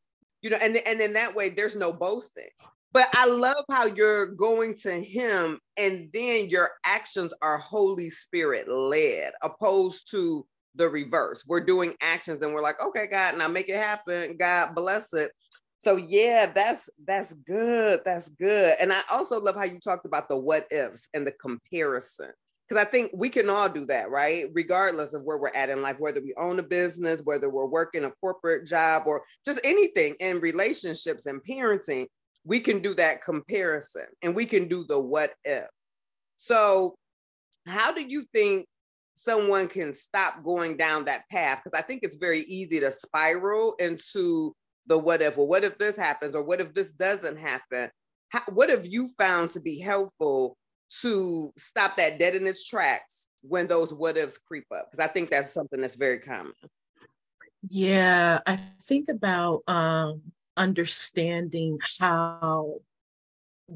You 0.42 0.50
know, 0.50 0.58
and, 0.62 0.76
and 0.86 1.00
then 1.00 1.12
that 1.14 1.34
way 1.34 1.48
there's 1.48 1.76
no 1.76 1.92
boasting. 1.92 2.48
But 2.92 3.08
I 3.12 3.26
love 3.26 3.64
how 3.70 3.86
you're 3.86 4.26
going 4.26 4.74
to 4.82 4.92
him 4.92 5.58
and 5.76 6.08
then 6.12 6.48
your 6.48 6.70
actions 6.86 7.34
are 7.42 7.58
Holy 7.58 8.08
Spirit 8.08 8.68
led, 8.68 9.32
opposed 9.42 10.10
to 10.12 10.46
the 10.78 10.88
reverse. 10.88 11.44
We're 11.46 11.60
doing 11.60 11.94
actions 12.00 12.42
and 12.42 12.54
we're 12.54 12.62
like, 12.62 12.82
okay, 12.82 13.06
God, 13.06 13.36
now 13.36 13.48
make 13.48 13.68
it 13.68 13.76
happen. 13.76 14.36
God 14.38 14.74
bless 14.74 15.12
it. 15.12 15.32
So 15.80 15.96
yeah, 15.96 16.50
that's 16.52 16.88
that's 17.06 17.34
good. 17.34 18.00
That's 18.04 18.30
good. 18.30 18.74
And 18.80 18.92
I 18.92 19.00
also 19.12 19.40
love 19.40 19.54
how 19.54 19.64
you 19.64 19.78
talked 19.78 20.06
about 20.06 20.28
the 20.28 20.36
what 20.36 20.66
ifs 20.72 21.08
and 21.14 21.26
the 21.26 21.32
comparison 21.32 22.32
because 22.68 22.84
I 22.84 22.88
think 22.88 23.10
we 23.14 23.30
can 23.30 23.48
all 23.48 23.68
do 23.68 23.86
that, 23.86 24.10
right? 24.10 24.44
Regardless 24.52 25.14
of 25.14 25.22
where 25.22 25.38
we're 25.38 25.54
at 25.54 25.70
in 25.70 25.80
life, 25.80 25.98
whether 25.98 26.20
we 26.20 26.34
own 26.36 26.58
a 26.58 26.62
business, 26.62 27.22
whether 27.24 27.48
we're 27.48 27.66
working 27.66 28.04
a 28.04 28.12
corporate 28.20 28.66
job, 28.66 29.04
or 29.06 29.22
just 29.44 29.60
anything 29.64 30.16
in 30.20 30.40
relationships 30.40 31.26
and 31.26 31.40
parenting, 31.48 32.06
we 32.44 32.60
can 32.60 32.80
do 32.80 32.94
that 32.94 33.22
comparison 33.22 34.06
and 34.22 34.34
we 34.34 34.44
can 34.44 34.68
do 34.68 34.84
the 34.84 35.00
what 35.00 35.34
if. 35.44 35.66
So, 36.36 36.96
how 37.66 37.92
do 37.92 38.02
you 38.06 38.24
think 38.34 38.66
someone 39.22 39.68
can 39.68 39.92
stop 39.92 40.42
going 40.44 40.76
down 40.76 41.04
that 41.04 41.28
path? 41.30 41.60
Because 41.62 41.78
I 41.78 41.82
think 41.82 42.00
it's 42.02 42.16
very 42.16 42.40
easy 42.40 42.80
to 42.80 42.92
spiral 42.92 43.74
into 43.78 44.54
the 44.86 44.98
what 44.98 45.20
if, 45.20 45.36
well, 45.36 45.48
what 45.48 45.64
if 45.64 45.78
this 45.78 45.96
happens, 45.96 46.34
or 46.34 46.42
what 46.42 46.60
if 46.60 46.72
this 46.72 46.92
doesn't 46.92 47.38
happen? 47.38 47.90
How, 48.30 48.40
what 48.52 48.70
have 48.70 48.86
you 48.86 49.08
found 49.18 49.50
to 49.50 49.60
be 49.60 49.78
helpful 49.78 50.56
to 50.90 51.52
stop 51.56 51.96
that 51.96 52.18
dead 52.18 52.34
in 52.34 52.46
its 52.46 52.64
tracks 52.64 53.28
when 53.42 53.66
those 53.66 53.92
what 53.92 54.16
ifs 54.16 54.38
creep 54.38 54.64
up 54.74 54.90
because 54.90 55.04
i 55.04 55.06
think 55.06 55.30
that's 55.30 55.52
something 55.52 55.80
that's 55.80 55.94
very 55.94 56.18
common 56.18 56.52
yeah 57.68 58.40
i 58.46 58.56
think 58.82 59.08
about 59.08 59.62
um, 59.68 60.22
understanding 60.56 61.78
how 61.98 62.76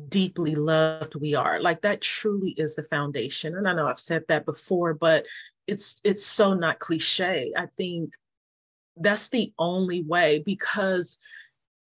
deeply 0.08 0.54
loved 0.54 1.14
we 1.14 1.34
are. 1.34 1.60
Like 1.60 1.82
that 1.82 2.00
truly 2.00 2.50
is 2.52 2.74
the 2.74 2.82
foundation 2.82 3.56
and 3.56 3.68
i 3.68 3.72
know 3.72 3.86
i've 3.86 3.98
said 3.98 4.24
that 4.28 4.46
before 4.46 4.94
but 4.94 5.26
it's 5.66 6.00
it's 6.04 6.26
so 6.26 6.54
not 6.54 6.78
cliche. 6.78 7.52
I 7.56 7.66
think 7.66 8.14
that's 8.96 9.28
the 9.28 9.52
only 9.58 10.02
way 10.02 10.42
because 10.44 11.18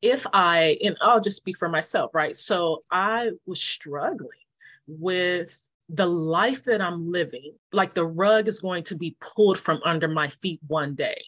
if 0.03 0.27
i 0.33 0.77
and 0.85 0.97
i'll 1.01 1.21
just 1.21 1.37
speak 1.37 1.57
for 1.57 1.69
myself 1.69 2.15
right? 2.15 2.35
So 2.37 2.81
i 2.91 3.31
was 3.47 3.61
struggling 3.61 4.31
with 4.87 5.71
the 5.89 6.07
life 6.07 6.65
that 6.65 6.81
I'm 6.81 7.11
living, 7.11 7.55
like 7.73 7.95
the 7.95 8.07
rug 8.07 8.49
is 8.49 8.61
going 8.61 8.85
to 8.85 8.97
be 8.97 9.17
pulled 9.21 9.59
from 9.59 9.81
under 9.85 10.09
my 10.09 10.29
feet 10.29 10.61
one 10.67 10.95
day. 10.95 11.25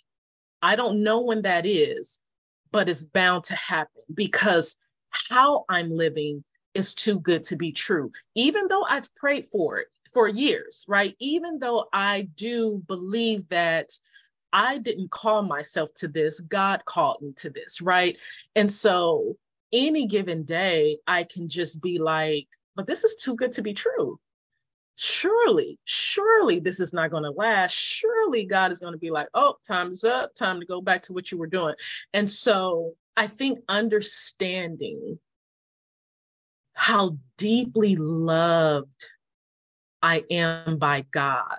I 0.63 0.75
don't 0.75 1.03
know 1.03 1.21
when 1.21 1.43
that 1.43 1.65
is, 1.65 2.21
but 2.73 2.89
it's 2.89 3.05
bound 3.05 3.45
to 3.45 3.55
happen 3.55 4.03
because 4.13 4.77
how 5.11 5.65
I'm 5.69 5.91
living 5.91 6.45
is 6.79 6.95
too 6.95 7.19
good 7.21 7.45
to 7.45 7.57
be 7.57 7.73
true. 7.73 8.13
Even 8.35 8.69
though 8.69 8.85
I've 8.85 9.15
prayed 9.15 9.47
for 9.47 9.79
it 9.79 9.89
for 10.13 10.29
years, 10.29 10.85
right? 10.89 11.15
Even 11.19 11.59
though 11.59 11.87
I 11.93 12.29
do 12.37 12.83
believe 12.87 13.49
that 13.49 13.91
I 14.53 14.79
didn't 14.79 15.11
call 15.11 15.43
myself 15.43 15.91
to 15.97 16.09
this, 16.09 16.41
God 16.41 16.85
called 16.85 17.21
me 17.21 17.33
to 17.39 17.51
this, 17.51 17.83
right? 17.83 18.17
And 18.57 18.73
so 18.73 19.37
any 19.73 20.07
given 20.07 20.45
day, 20.45 20.99
I 21.07 21.25
can 21.25 21.49
just 21.49 21.83
be 21.83 21.99
like, 21.99 22.49
but 22.75 22.87
this 22.87 23.05
is 23.05 23.17
too 23.17 23.35
good 23.35 23.53
to 23.53 23.63
be 23.63 23.75
true. 23.75 24.19
Surely, 24.97 25.79
surely 25.85 26.61
this 26.61 26.81
is 26.81 26.93
not 26.93 27.11
going 27.11 27.23
to 27.25 27.31
last. 27.31 27.73
Surely 27.73 28.45
God 28.45 28.73
is 28.73 28.81
going 28.81 28.95
to 28.95 28.99
be 28.99 29.11
like, 29.11 29.29
oh, 29.35 29.57
time's 29.67 30.05
up, 30.05 30.35
time 30.35 30.61
to 30.61 30.67
go 30.67 30.81
back 30.81 31.03
to 31.03 31.13
what 31.13 31.31
you 31.31 31.39
were 31.39 31.47
doing. 31.47 31.75
And 32.15 32.29
so 32.29 32.95
I 33.17 33.27
think 33.27 33.59
understanding 33.69 35.19
how 36.79 37.19
deeply 37.39 37.97
loved 37.97 39.05
I 40.01 40.23
am 40.31 40.79
by 40.79 41.05
God 41.11 41.59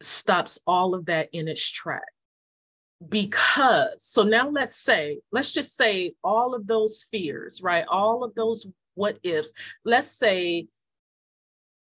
stops 0.00 0.58
all 0.66 0.96
of 0.96 1.06
that 1.06 1.28
in 1.32 1.46
its 1.46 1.70
track. 1.70 2.02
Because, 3.08 4.02
so 4.02 4.24
now 4.24 4.48
let's 4.48 4.74
say, 4.74 5.20
let's 5.30 5.52
just 5.52 5.76
say 5.76 6.14
all 6.24 6.56
of 6.56 6.66
those 6.66 7.06
fears, 7.12 7.62
right? 7.62 7.84
All 7.88 8.24
of 8.24 8.34
those 8.34 8.66
what 8.96 9.18
ifs. 9.22 9.52
Let's 9.84 10.10
say 10.10 10.66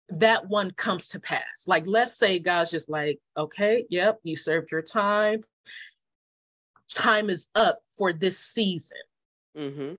that 0.07 0.47
one 0.47 0.71
comes 0.71 1.09
to 1.09 1.19
pass. 1.19 1.67
Like, 1.67 1.85
let's 1.87 2.17
say 2.17 2.39
God's 2.39 2.71
just 2.71 2.89
like, 2.89 3.19
okay, 3.35 3.85
yep, 3.89 4.19
you 4.23 4.37
served 4.37 4.71
your 4.71 4.81
time. 4.81 5.43
Time 6.89 7.29
is 7.29 7.49
up 7.53 7.79
for 7.97 8.13
this 8.13 8.39
season. 8.39 8.97
Mm-hmm. 9.57 9.95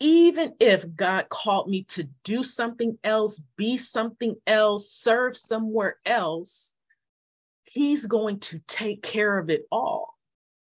Even 0.00 0.54
if 0.58 0.96
God 0.96 1.28
called 1.28 1.68
me 1.68 1.84
to 1.84 2.08
do 2.24 2.42
something 2.42 2.98
else, 3.04 3.42
be 3.56 3.76
something 3.76 4.36
else, 4.46 4.90
serve 4.90 5.36
somewhere 5.36 5.98
else, 6.06 6.74
He's 7.70 8.06
going 8.06 8.40
to 8.40 8.60
take 8.66 9.02
care 9.02 9.38
of 9.38 9.50
it 9.50 9.66
all. 9.70 10.16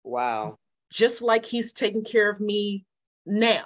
Wow. 0.04 0.58
Just 0.92 1.22
like 1.22 1.46
He's 1.46 1.72
taking 1.72 2.04
care 2.04 2.30
of 2.30 2.40
me 2.40 2.84
now 3.26 3.64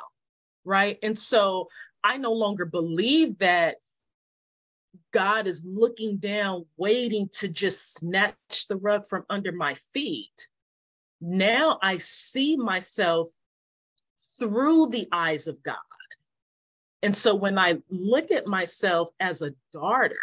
right? 0.69 0.99
And 1.03 1.19
so 1.19 1.67
I 2.05 2.19
no 2.19 2.33
longer 2.33 2.67
believe 2.67 3.39
that 3.39 3.77
God 5.13 5.47
is 5.47 5.65
looking 5.67 6.19
down, 6.19 6.67
waiting 6.77 7.29
to 7.39 7.49
just 7.49 7.95
snatch 7.95 8.67
the 8.69 8.77
rug 8.77 9.07
from 9.09 9.25
under 9.31 9.51
my 9.51 9.75
feet. 9.95 10.49
Now 11.21 11.79
I 11.83 11.97
see 11.97 12.57
myself 12.57 13.29
through 14.39 14.89
the 14.89 15.09
eyes 15.13 15.47
of 15.47 15.63
God. 15.63 15.77
And 17.03 17.17
so 17.17 17.35
when 17.35 17.59
I 17.59 17.79
look 17.91 18.31
at 18.31 18.47
myself 18.47 19.11
as 19.21 19.43
a 19.43 19.55
daughter, 19.73 20.17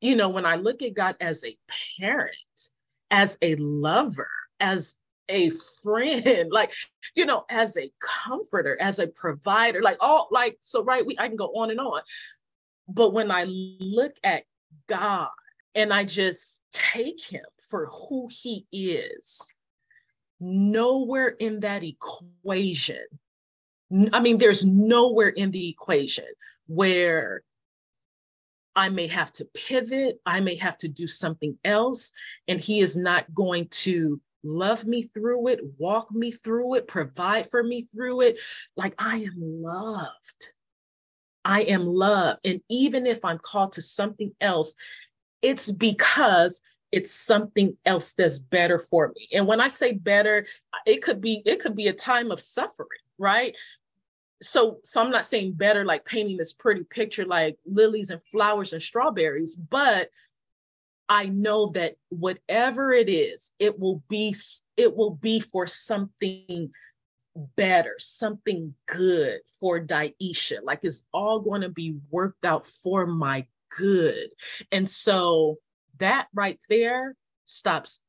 you 0.00 0.16
know, 0.16 0.28
when 0.28 0.44
I 0.44 0.56
look 0.56 0.82
at 0.82 0.94
God 0.94 1.16
as 1.20 1.44
a 1.44 1.56
parent, 1.98 2.36
as 3.10 3.38
a 3.40 3.54
lover, 3.56 4.28
as 4.58 4.96
a 5.28 5.50
friend, 5.82 6.48
like, 6.50 6.72
you 7.14 7.24
know, 7.24 7.44
as 7.48 7.76
a 7.76 7.90
comforter, 8.00 8.76
as 8.80 8.98
a 8.98 9.06
provider, 9.06 9.80
like 9.80 9.98
all 10.00 10.28
like, 10.30 10.58
so 10.60 10.82
right, 10.82 11.06
we 11.06 11.16
I 11.18 11.28
can 11.28 11.36
go 11.36 11.52
on 11.54 11.70
and 11.70 11.80
on. 11.80 12.02
But 12.88 13.12
when 13.12 13.30
I 13.30 13.44
look 13.44 14.14
at 14.24 14.42
God 14.88 15.28
and 15.74 15.92
I 15.92 16.04
just 16.04 16.64
take 16.72 17.22
him 17.22 17.44
for 17.70 17.86
who 17.86 18.28
he 18.30 18.66
is, 18.72 19.54
nowhere 20.42 21.28
in 21.28 21.60
that 21.60 21.82
equation, 21.84 23.04
I 24.12 24.20
mean, 24.20 24.38
there's 24.38 24.64
nowhere 24.64 25.28
in 25.28 25.50
the 25.50 25.68
equation 25.68 26.26
where 26.66 27.42
I 28.74 28.88
may 28.88 29.06
have 29.06 29.30
to 29.32 29.44
pivot, 29.54 30.20
I 30.24 30.40
may 30.40 30.56
have 30.56 30.78
to 30.78 30.88
do 30.88 31.06
something 31.06 31.58
else, 31.64 32.12
and 32.48 32.60
he 32.60 32.80
is 32.80 32.96
not 32.96 33.32
going 33.34 33.68
to 33.68 34.20
love 34.42 34.84
me 34.84 35.02
through 35.02 35.48
it, 35.48 35.60
walk 35.78 36.10
me 36.10 36.30
through 36.30 36.74
it, 36.74 36.88
provide 36.88 37.50
for 37.50 37.62
me 37.62 37.82
through 37.82 38.22
it. 38.22 38.38
Like 38.76 38.94
I 38.98 39.18
am 39.18 39.34
loved. 39.36 40.52
I 41.44 41.62
am 41.62 41.86
loved. 41.86 42.40
And 42.44 42.60
even 42.68 43.06
if 43.06 43.24
I'm 43.24 43.38
called 43.38 43.74
to 43.74 43.82
something 43.82 44.32
else, 44.40 44.74
it's 45.42 45.70
because 45.70 46.62
it's 46.92 47.10
something 47.10 47.76
else 47.86 48.12
that's 48.12 48.38
better 48.38 48.78
for 48.78 49.12
me. 49.16 49.28
And 49.32 49.46
when 49.46 49.60
I 49.60 49.68
say 49.68 49.92
better, 49.92 50.46
it 50.86 51.02
could 51.02 51.20
be 51.20 51.42
it 51.46 51.60
could 51.60 51.74
be 51.74 51.88
a 51.88 51.92
time 51.92 52.30
of 52.30 52.40
suffering, 52.40 52.88
right? 53.18 53.56
So 54.42 54.78
so 54.84 55.02
I'm 55.02 55.10
not 55.10 55.24
saying 55.24 55.54
better 55.54 55.84
like 55.84 56.04
painting 56.04 56.36
this 56.36 56.52
pretty 56.52 56.84
picture 56.84 57.24
like 57.24 57.56
lilies 57.66 58.10
and 58.10 58.22
flowers 58.24 58.72
and 58.72 58.82
strawberries, 58.82 59.56
but 59.56 60.08
I 61.08 61.26
know 61.26 61.70
that 61.72 61.96
whatever 62.10 62.92
it 62.92 63.08
is, 63.08 63.52
it 63.58 63.78
will 63.78 64.02
be 64.08 64.34
it 64.76 64.94
will 64.94 65.14
be 65.14 65.40
for 65.40 65.66
something 65.66 66.70
better, 67.56 67.94
something 67.98 68.74
good 68.86 69.40
for 69.58 69.80
Daisha. 69.80 70.58
Like 70.62 70.80
it's 70.82 71.06
all 71.12 71.40
going 71.40 71.62
to 71.62 71.68
be 71.70 71.96
worked 72.10 72.44
out 72.44 72.66
for 72.66 73.06
my 73.06 73.46
good. 73.76 74.28
And 74.70 74.88
so 74.88 75.58
that 76.02 76.28
right 76.34 76.58
there 76.68 77.14
stops 77.44 78.00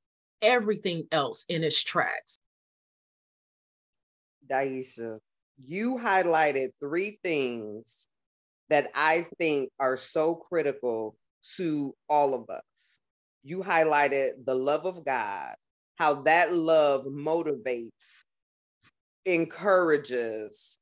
everything 0.42 1.08
else 1.12 1.46
in 1.48 1.64
its 1.64 1.82
tracks. 1.82 2.38
Daisha, 4.50 5.20
you 5.64 5.96
highlighted 5.96 6.70
three 6.80 7.20
things 7.24 8.08
that 8.70 8.88
I 8.96 9.26
think 9.40 9.70
are 9.80 9.98
so 9.98 10.36
critical 10.36 11.16
to 11.58 11.94
all 12.10 12.34
of 12.34 12.50
us. 12.50 13.00
You 13.44 13.60
highlighted 13.60 14.46
the 14.46 14.56
love 14.56 14.86
of 14.86 15.06
God, 15.06 15.54
how 15.96 16.24
that 16.24 16.54
love 16.54 17.06
motivates 17.06 18.24
encourages, 19.26 20.78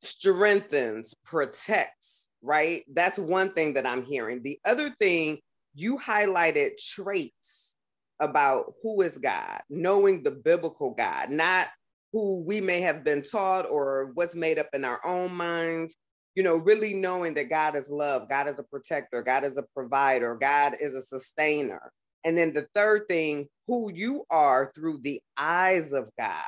strengthens, 0.00 1.14
protects, 1.24 2.28
right? 2.42 2.82
That's 2.92 3.18
one 3.18 3.52
thing 3.52 3.74
that 3.74 3.86
I'm 3.86 4.04
hearing. 4.04 4.42
The 4.42 4.58
other 4.64 4.90
thing, 5.00 5.38
you 5.74 5.98
highlighted 5.98 6.76
traits 6.78 7.76
about 8.20 8.72
who 8.82 9.02
is 9.02 9.18
God, 9.18 9.60
knowing 9.68 10.22
the 10.22 10.30
biblical 10.30 10.92
God, 10.92 11.30
not 11.30 11.66
who 12.12 12.44
we 12.44 12.60
may 12.60 12.80
have 12.80 13.04
been 13.04 13.22
taught 13.22 13.66
or 13.68 14.12
what's 14.14 14.36
made 14.36 14.58
up 14.58 14.68
in 14.72 14.84
our 14.84 15.00
own 15.04 15.34
minds. 15.34 15.96
You 16.36 16.42
know, 16.42 16.56
really 16.56 16.94
knowing 16.94 17.34
that 17.34 17.48
God 17.48 17.76
is 17.76 17.90
love, 17.90 18.28
God 18.28 18.48
is 18.48 18.58
a 18.58 18.64
protector, 18.64 19.22
God 19.22 19.44
is 19.44 19.56
a 19.56 19.64
provider, 19.74 20.36
God 20.36 20.74
is 20.80 20.94
a 20.94 21.02
sustainer. 21.02 21.92
And 22.24 22.36
then 22.36 22.52
the 22.52 22.66
third 22.74 23.02
thing, 23.08 23.46
who 23.66 23.92
you 23.92 24.24
are 24.30 24.72
through 24.74 24.98
the 25.02 25.20
eyes 25.38 25.92
of 25.92 26.10
God 26.18 26.42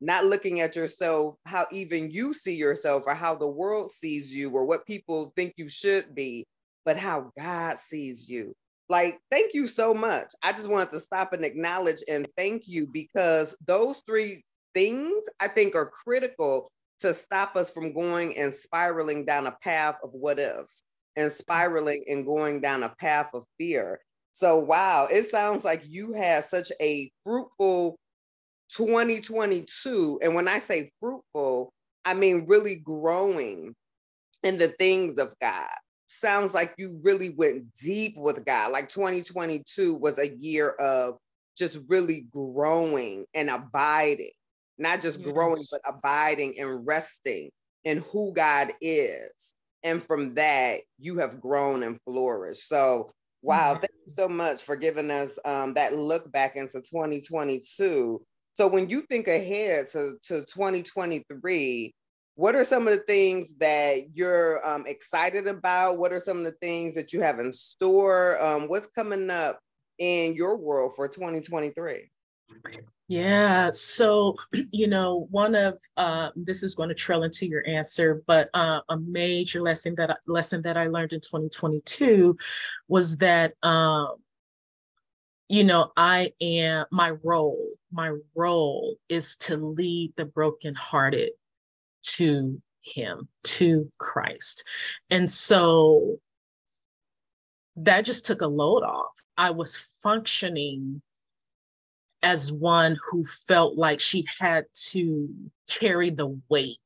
not 0.00 0.24
looking 0.24 0.60
at 0.60 0.76
yourself 0.76 1.36
how 1.44 1.64
even 1.70 2.10
you 2.10 2.32
see 2.32 2.54
yourself 2.54 3.04
or 3.06 3.14
how 3.14 3.34
the 3.34 3.48
world 3.48 3.90
sees 3.90 4.34
you 4.34 4.50
or 4.50 4.64
what 4.64 4.86
people 4.86 5.32
think 5.36 5.54
you 5.56 5.68
should 5.68 6.14
be, 6.14 6.46
but 6.84 6.96
how 6.96 7.30
God 7.38 7.78
sees 7.78 8.28
you. 8.28 8.54
Like, 8.88 9.18
thank 9.30 9.54
you 9.54 9.66
so 9.66 9.94
much. 9.94 10.32
I 10.42 10.52
just 10.52 10.68
wanted 10.68 10.90
to 10.90 11.00
stop 11.00 11.32
and 11.32 11.44
acknowledge 11.44 12.02
and 12.08 12.28
thank 12.36 12.62
you 12.66 12.88
because 12.92 13.56
those 13.66 14.02
three 14.06 14.42
things 14.74 15.24
I 15.40 15.48
think 15.48 15.76
are 15.76 15.90
critical 15.90 16.70
to 17.00 17.14
stop 17.14 17.56
us 17.56 17.70
from 17.70 17.92
going 17.92 18.36
and 18.36 18.52
spiraling 18.52 19.24
down 19.24 19.46
a 19.46 19.56
path 19.62 19.96
of 20.02 20.10
what 20.12 20.38
ifs 20.38 20.82
and 21.16 21.30
mm. 21.30 21.32
spiraling 21.32 22.04
and 22.08 22.26
going 22.26 22.60
down 22.60 22.82
a 22.82 22.94
path 22.98 23.30
of 23.32 23.44
fear. 23.58 24.00
So, 24.32 24.60
wow, 24.60 25.08
it 25.10 25.24
sounds 25.24 25.64
like 25.64 25.82
you 25.88 26.12
had 26.12 26.44
such 26.44 26.70
a 26.80 27.10
fruitful 27.24 27.96
2022. 28.70 30.20
And 30.22 30.34
when 30.34 30.48
I 30.48 30.58
say 30.58 30.90
fruitful, 31.00 31.72
I 32.04 32.14
mean 32.14 32.46
really 32.46 32.76
growing 32.76 33.74
in 34.42 34.58
the 34.58 34.68
things 34.68 35.18
of 35.18 35.34
God. 35.40 35.70
Sounds 36.12 36.54
like 36.54 36.74
you 36.76 36.98
really 37.02 37.30
went 37.30 37.64
deep 37.80 38.14
with 38.16 38.44
God. 38.44 38.72
Like 38.72 38.88
2022 38.88 39.96
was 39.96 40.18
a 40.18 40.36
year 40.36 40.70
of 40.80 41.18
just 41.56 41.78
really 41.88 42.26
growing 42.32 43.26
and 43.34 43.48
abiding, 43.48 44.32
not 44.76 45.00
just 45.00 45.20
yes. 45.20 45.30
growing, 45.30 45.62
but 45.70 45.80
abiding 45.88 46.58
and 46.58 46.84
resting 46.84 47.50
in 47.84 47.98
who 48.12 48.32
God 48.32 48.68
is. 48.80 49.54
And 49.84 50.02
from 50.02 50.34
that, 50.34 50.80
you 50.98 51.18
have 51.18 51.40
grown 51.40 51.84
and 51.84 51.98
flourished. 52.04 52.66
So, 52.66 53.12
wow, 53.42 53.72
mm-hmm. 53.72 53.80
thank 53.80 53.92
you 54.04 54.10
so 54.10 54.28
much 54.28 54.62
for 54.62 54.74
giving 54.76 55.10
us 55.10 55.38
um, 55.44 55.74
that 55.74 55.94
look 55.94 56.30
back 56.32 56.56
into 56.56 56.80
2022 56.80 58.20
so 58.54 58.66
when 58.66 58.90
you 58.90 59.00
think 59.02 59.28
ahead 59.28 59.86
to, 59.92 60.16
to 60.24 60.44
2023, 60.44 61.94
what 62.34 62.54
are 62.54 62.64
some 62.64 62.86
of 62.86 62.94
the 62.94 63.00
things 63.00 63.56
that 63.56 64.14
you're 64.14 64.66
um, 64.66 64.84
excited 64.86 65.46
about? 65.46 65.98
What 65.98 66.12
are 66.12 66.20
some 66.20 66.38
of 66.38 66.44
the 66.44 66.52
things 66.52 66.94
that 66.94 67.12
you 67.12 67.20
have 67.20 67.38
in 67.38 67.52
store? 67.52 68.42
Um, 68.42 68.68
what's 68.68 68.86
coming 68.86 69.30
up 69.30 69.60
in 69.98 70.34
your 70.34 70.58
world 70.58 70.92
for 70.96 71.06
2023? 71.08 72.10
Yeah, 73.08 73.70
so 73.72 74.34
you 74.70 74.86
know, 74.86 75.26
one 75.30 75.54
of 75.54 75.78
uh, 75.96 76.30
this 76.36 76.62
is 76.62 76.74
going 76.74 76.88
to 76.88 76.94
trail 76.94 77.24
into 77.24 77.46
your 77.46 77.66
answer, 77.66 78.22
but 78.26 78.48
uh, 78.54 78.80
a 78.88 78.96
major 78.98 79.60
lesson 79.60 79.94
that 79.96 80.18
lesson 80.26 80.62
that 80.62 80.76
I 80.76 80.86
learned 80.86 81.12
in 81.12 81.20
2022 81.20 82.36
was 82.88 83.16
that 83.18 83.54
um, 83.62 84.14
you 85.48 85.64
know, 85.64 85.90
I 85.96 86.32
am 86.40 86.86
my 86.92 87.10
role, 87.24 87.70
my 87.90 88.14
role 88.36 88.94
is 89.08 89.36
to 89.38 89.56
lead 89.56 90.12
the 90.16 90.24
brokenhearted 90.24 91.30
to 92.02 92.60
him, 92.82 93.28
to 93.44 93.90
Christ. 93.98 94.64
And 95.10 95.30
so 95.30 96.18
that 97.76 98.04
just 98.04 98.26
took 98.26 98.42
a 98.42 98.46
load 98.46 98.82
off. 98.82 99.12
I 99.36 99.50
was 99.50 99.78
functioning 100.02 101.02
as 102.22 102.52
one 102.52 102.98
who 103.08 103.24
felt 103.24 103.76
like 103.76 104.00
she 104.00 104.26
had 104.38 104.64
to 104.90 105.28
carry 105.68 106.10
the 106.10 106.38
weight 106.48 106.78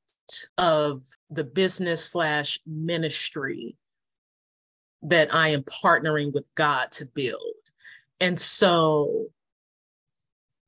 of 0.58 1.04
the 1.30 1.44
business 1.44 2.04
slash 2.04 2.60
ministry 2.66 3.76
that 5.02 5.34
I 5.34 5.48
am 5.48 5.64
partnering 5.64 6.32
with 6.32 6.44
God 6.54 6.92
to 6.92 7.06
build. 7.06 7.40
And 8.20 8.38
so 8.38 9.26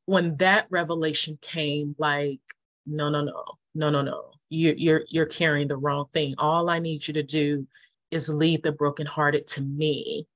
when 0.05 0.37
that 0.37 0.67
revelation 0.71 1.39
came, 1.41 1.95
like, 1.99 2.41
no, 2.87 3.09
no, 3.09 3.23
no, 3.23 3.45
no, 3.75 3.91
no, 3.91 4.03
no, 4.03 4.33
you, 4.49 4.75
you're 4.77 5.03
you're 5.09 5.27
carrying 5.27 5.69
the 5.69 5.77
wrong 5.77 6.07
thing. 6.13 6.35
All 6.39 6.71
I 6.71 6.79
need 6.79 7.07
you 7.07 7.15
to 7.15 7.23
do 7.23 7.67
is 8.11 8.29
lead 8.29 8.63
the 8.63 8.73
brokenhearted 8.73 9.47
to 9.49 9.61
me. 9.63 10.27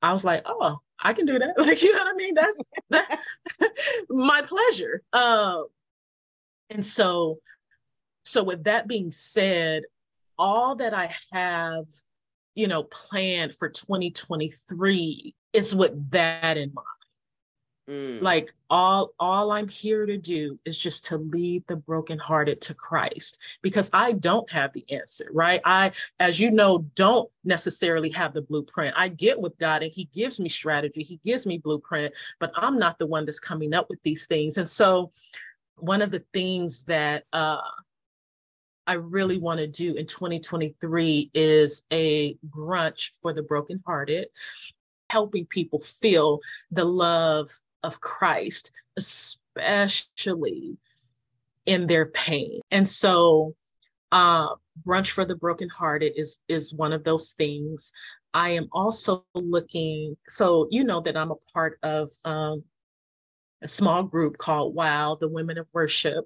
I 0.00 0.12
was 0.12 0.24
like, 0.24 0.42
oh, 0.46 0.78
I 1.00 1.12
can 1.12 1.26
do 1.26 1.38
that. 1.38 1.54
Like, 1.58 1.82
you 1.82 1.92
know 1.92 2.00
what 2.04 2.14
I 2.14 2.16
mean? 2.16 2.34
That's 2.34 2.64
that, 2.90 3.20
my 4.08 4.42
pleasure. 4.42 5.02
Um, 5.12 5.66
and 6.70 6.84
so, 6.84 7.34
so 8.22 8.44
with 8.44 8.64
that 8.64 8.86
being 8.86 9.10
said, 9.10 9.84
all 10.38 10.76
that 10.76 10.94
I 10.94 11.14
have, 11.32 11.84
you 12.54 12.68
know, 12.68 12.84
planned 12.84 13.54
for 13.54 13.68
2023 13.68 15.34
is 15.52 15.74
with 15.74 16.10
that 16.10 16.56
in 16.56 16.72
mind. 16.74 16.86
Mm. 17.88 18.20
Like 18.20 18.52
all 18.68 19.12
all 19.18 19.50
I'm 19.50 19.66
here 19.66 20.04
to 20.04 20.18
do 20.18 20.58
is 20.66 20.76
just 20.76 21.06
to 21.06 21.16
lead 21.16 21.64
the 21.68 21.76
brokenhearted 21.76 22.60
to 22.62 22.74
Christ 22.74 23.40
because 23.62 23.88
I 23.94 24.12
don't 24.12 24.50
have 24.52 24.74
the 24.74 24.84
answer, 24.92 25.30
right? 25.32 25.62
I 25.64 25.92
as 26.20 26.38
you 26.38 26.50
know 26.50 26.84
don't 26.96 27.30
necessarily 27.44 28.10
have 28.10 28.34
the 28.34 28.42
blueprint. 28.42 28.94
I 28.96 29.08
get 29.08 29.40
with 29.40 29.58
God 29.58 29.82
and 29.82 29.90
he 29.90 30.04
gives 30.12 30.38
me 30.38 30.50
strategy, 30.50 31.02
he 31.02 31.18
gives 31.24 31.46
me 31.46 31.58
blueprint, 31.58 32.12
but 32.38 32.52
I'm 32.56 32.78
not 32.78 32.98
the 32.98 33.06
one 33.06 33.24
that's 33.24 33.40
coming 33.40 33.72
up 33.72 33.88
with 33.88 34.02
these 34.02 34.26
things. 34.26 34.58
And 34.58 34.68
so 34.68 35.10
one 35.76 36.02
of 36.02 36.10
the 36.10 36.24
things 36.34 36.84
that 36.84 37.24
uh 37.32 37.60
I 38.86 38.94
really 38.94 39.38
want 39.38 39.60
to 39.60 39.66
do 39.66 39.94
in 39.94 40.06
2023 40.06 41.30
is 41.32 41.84
a 41.90 42.36
brunch 42.50 43.10
for 43.22 43.32
the 43.32 43.42
brokenhearted 43.42 44.28
helping 45.10 45.46
people 45.46 45.78
feel 45.78 46.40
the 46.70 46.84
love 46.84 47.50
of 47.82 48.00
Christ, 48.00 48.72
especially 48.96 50.76
in 51.66 51.86
their 51.86 52.06
pain. 52.06 52.60
And 52.70 52.88
so, 52.88 53.54
uh, 54.10 54.48
brunch 54.86 55.10
for 55.10 55.24
the 55.24 55.36
brokenhearted 55.36 56.12
is 56.16 56.40
is 56.48 56.72
one 56.74 56.92
of 56.92 57.04
those 57.04 57.32
things. 57.32 57.92
I 58.34 58.50
am 58.50 58.68
also 58.72 59.24
looking. 59.34 60.16
So 60.28 60.68
you 60.70 60.84
know 60.84 61.00
that 61.00 61.16
I'm 61.16 61.30
a 61.30 61.36
part 61.52 61.78
of 61.82 62.10
um, 62.24 62.64
a 63.62 63.68
small 63.68 64.02
group 64.02 64.38
called 64.38 64.74
Wow, 64.74 65.16
the 65.20 65.28
Women 65.28 65.58
of 65.58 65.66
Worship, 65.72 66.24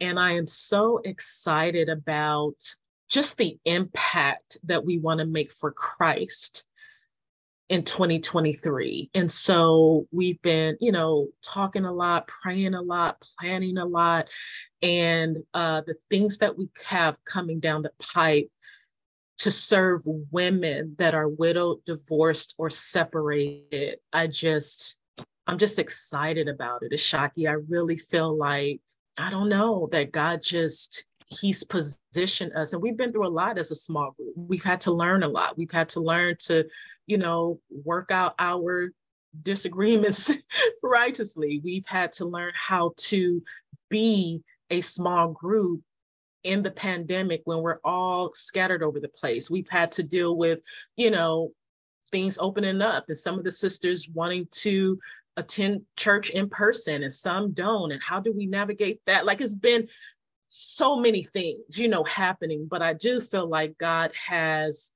and 0.00 0.18
I 0.18 0.32
am 0.32 0.46
so 0.46 0.98
excited 1.04 1.88
about 1.88 2.56
just 3.08 3.36
the 3.38 3.58
impact 3.64 4.56
that 4.64 4.84
we 4.84 4.98
want 4.98 5.20
to 5.20 5.26
make 5.26 5.52
for 5.52 5.72
Christ 5.72 6.64
in 7.70 7.84
2023. 7.84 9.10
And 9.14 9.30
so 9.30 10.06
we've 10.10 10.42
been, 10.42 10.76
you 10.80 10.90
know, 10.90 11.28
talking 11.42 11.84
a 11.84 11.92
lot, 11.92 12.26
praying 12.26 12.74
a 12.74 12.82
lot, 12.82 13.22
planning 13.38 13.78
a 13.78 13.84
lot. 13.84 14.28
And 14.82 15.38
uh, 15.54 15.82
the 15.86 15.94
things 16.10 16.38
that 16.38 16.58
we 16.58 16.68
have 16.84 17.24
coming 17.24 17.60
down 17.60 17.82
the 17.82 17.92
pipe 18.00 18.50
to 19.38 19.52
serve 19.52 20.02
women 20.32 20.96
that 20.98 21.14
are 21.14 21.28
widowed, 21.28 21.84
divorced, 21.86 22.56
or 22.58 22.70
separated, 22.70 23.98
I 24.12 24.26
just, 24.26 24.98
I'm 25.46 25.56
just 25.56 25.78
excited 25.78 26.48
about 26.48 26.82
it. 26.82 26.92
Ashaki, 26.92 27.48
I 27.48 27.54
really 27.68 27.96
feel 27.96 28.36
like, 28.36 28.80
I 29.16 29.30
don't 29.30 29.48
know, 29.48 29.88
that 29.92 30.10
God 30.10 30.40
just 30.42 31.04
he's 31.30 31.62
positioned 31.62 32.52
us 32.54 32.72
and 32.72 32.82
we've 32.82 32.96
been 32.96 33.10
through 33.10 33.26
a 33.26 33.28
lot 33.28 33.56
as 33.56 33.70
a 33.70 33.76
small 33.76 34.14
group. 34.18 34.32
We've 34.36 34.64
had 34.64 34.80
to 34.82 34.92
learn 34.92 35.22
a 35.22 35.28
lot. 35.28 35.56
We've 35.56 35.70
had 35.70 35.88
to 35.90 36.00
learn 36.00 36.36
to 36.40 36.64
you 37.06 37.18
know 37.18 37.60
work 37.70 38.10
out 38.10 38.34
our 38.38 38.92
disagreements 39.42 40.36
righteously. 40.82 41.60
We've 41.62 41.86
had 41.86 42.12
to 42.12 42.24
learn 42.24 42.52
how 42.54 42.94
to 42.96 43.42
be 43.88 44.42
a 44.70 44.80
small 44.80 45.28
group 45.28 45.82
in 46.42 46.62
the 46.62 46.70
pandemic 46.70 47.42
when 47.44 47.60
we're 47.60 47.80
all 47.84 48.32
scattered 48.34 48.82
over 48.82 48.98
the 48.98 49.08
place. 49.08 49.50
We've 49.50 49.68
had 49.68 49.92
to 49.92 50.02
deal 50.02 50.36
with 50.36 50.58
you 50.96 51.12
know 51.12 51.52
things 52.10 52.38
opening 52.40 52.82
up 52.82 53.04
and 53.06 53.16
some 53.16 53.38
of 53.38 53.44
the 53.44 53.52
sisters 53.52 54.08
wanting 54.12 54.48
to 54.50 54.98
attend 55.36 55.82
church 55.96 56.30
in 56.30 56.48
person 56.48 57.04
and 57.04 57.12
some 57.12 57.52
don't 57.52 57.92
and 57.92 58.02
how 58.02 58.18
do 58.18 58.32
we 58.32 58.46
navigate 58.46 59.00
that? 59.06 59.24
Like 59.24 59.40
it's 59.40 59.54
been 59.54 59.86
so 60.50 60.96
many 60.96 61.22
things, 61.22 61.78
you 61.78 61.88
know, 61.88 62.04
happening, 62.04 62.66
but 62.68 62.82
I 62.82 62.92
do 62.92 63.20
feel 63.20 63.48
like 63.48 63.78
God 63.78 64.12
has 64.28 64.92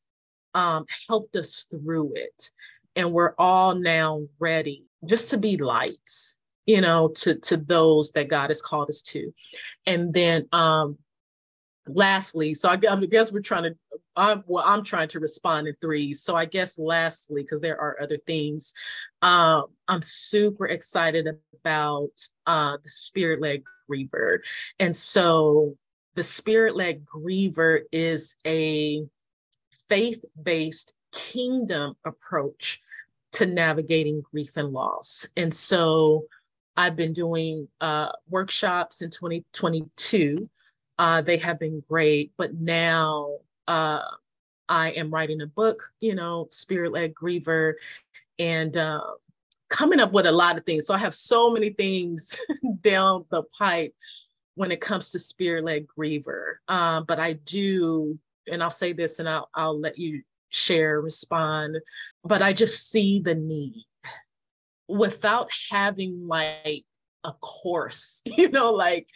um, 0.52 0.84
helped 1.08 1.36
us 1.36 1.66
through 1.70 2.12
it. 2.16 2.50
And 2.96 3.12
we're 3.12 3.34
all 3.38 3.74
now 3.74 4.26
ready 4.38 4.84
just 5.06 5.30
to 5.30 5.38
be 5.38 5.56
lights, 5.56 6.38
you 6.66 6.80
know, 6.80 7.08
to, 7.16 7.36
to 7.36 7.56
those 7.56 8.12
that 8.12 8.28
God 8.28 8.50
has 8.50 8.62
called 8.62 8.88
us 8.88 9.02
to. 9.02 9.32
And 9.86 10.12
then 10.12 10.48
um, 10.52 10.98
lastly, 11.86 12.54
so 12.54 12.68
I, 12.68 12.78
I 12.88 13.06
guess 13.06 13.32
we're 13.32 13.40
trying 13.40 13.64
to, 13.64 13.76
I'm, 14.16 14.44
well, 14.46 14.64
I'm 14.66 14.84
trying 14.84 15.08
to 15.08 15.20
respond 15.20 15.68
in 15.68 15.74
threes. 15.80 16.22
So 16.22 16.36
I 16.36 16.44
guess 16.44 16.78
lastly, 16.78 17.42
because 17.42 17.60
there 17.60 17.80
are 17.80 18.00
other 18.00 18.18
things, 18.26 18.74
um, 19.22 19.66
I'm 19.88 20.02
super 20.02 20.66
excited 20.66 21.28
about 21.60 22.12
uh, 22.46 22.76
the 22.82 22.88
spirit 22.88 23.40
led 23.40 23.62
griever. 23.90 24.38
And 24.78 24.96
so 24.96 25.76
the 26.14 26.22
spirit 26.22 26.76
led 26.76 27.04
griever 27.04 27.80
is 27.92 28.36
a 28.46 29.04
faith 29.88 30.24
based 30.40 30.94
kingdom 31.12 31.94
approach 32.04 32.80
to 33.32 33.46
navigating 33.46 34.22
grief 34.30 34.56
and 34.56 34.72
loss. 34.72 35.26
And 35.36 35.52
so 35.52 36.26
I've 36.76 36.96
been 36.96 37.12
doing 37.12 37.68
uh, 37.80 38.10
workshops 38.28 39.02
in 39.02 39.10
2022. 39.10 40.42
Uh, 40.98 41.22
they 41.22 41.38
have 41.38 41.58
been 41.58 41.82
great, 41.88 42.32
but 42.36 42.54
now 42.54 43.38
uh, 43.66 44.02
I 44.68 44.90
am 44.90 45.10
writing 45.10 45.40
a 45.40 45.46
book, 45.46 45.90
you 46.00 46.14
know, 46.14 46.48
Spirit 46.50 46.92
Led 46.92 47.14
Griever, 47.14 47.74
and 48.38 48.76
uh, 48.76 49.00
coming 49.74 49.98
up 49.98 50.12
with 50.12 50.24
a 50.24 50.32
lot 50.32 50.56
of 50.56 50.64
things. 50.64 50.86
So 50.86 50.94
I 50.94 50.98
have 50.98 51.14
so 51.14 51.50
many 51.50 51.70
things 51.70 52.38
down 52.80 53.24
the 53.30 53.42
pipe 53.58 53.92
when 54.54 54.70
it 54.70 54.80
comes 54.80 55.10
to 55.10 55.18
spirit 55.18 55.64
led 55.64 55.86
griever. 55.88 56.54
Um, 56.68 57.04
but 57.06 57.18
I 57.18 57.32
do, 57.32 58.16
and 58.50 58.62
I'll 58.62 58.70
say 58.70 58.92
this 58.92 59.18
and 59.18 59.28
I'll, 59.28 59.50
I'll 59.52 59.78
let 59.78 59.98
you 59.98 60.22
share, 60.50 61.00
respond, 61.00 61.78
but 62.22 62.40
I 62.40 62.52
just 62.52 62.88
see 62.88 63.18
the 63.18 63.34
need 63.34 63.84
without 64.86 65.50
having 65.72 66.28
like 66.28 66.84
a 67.24 67.32
course, 67.32 68.22
you 68.26 68.50
know, 68.50 68.72
like 68.72 69.08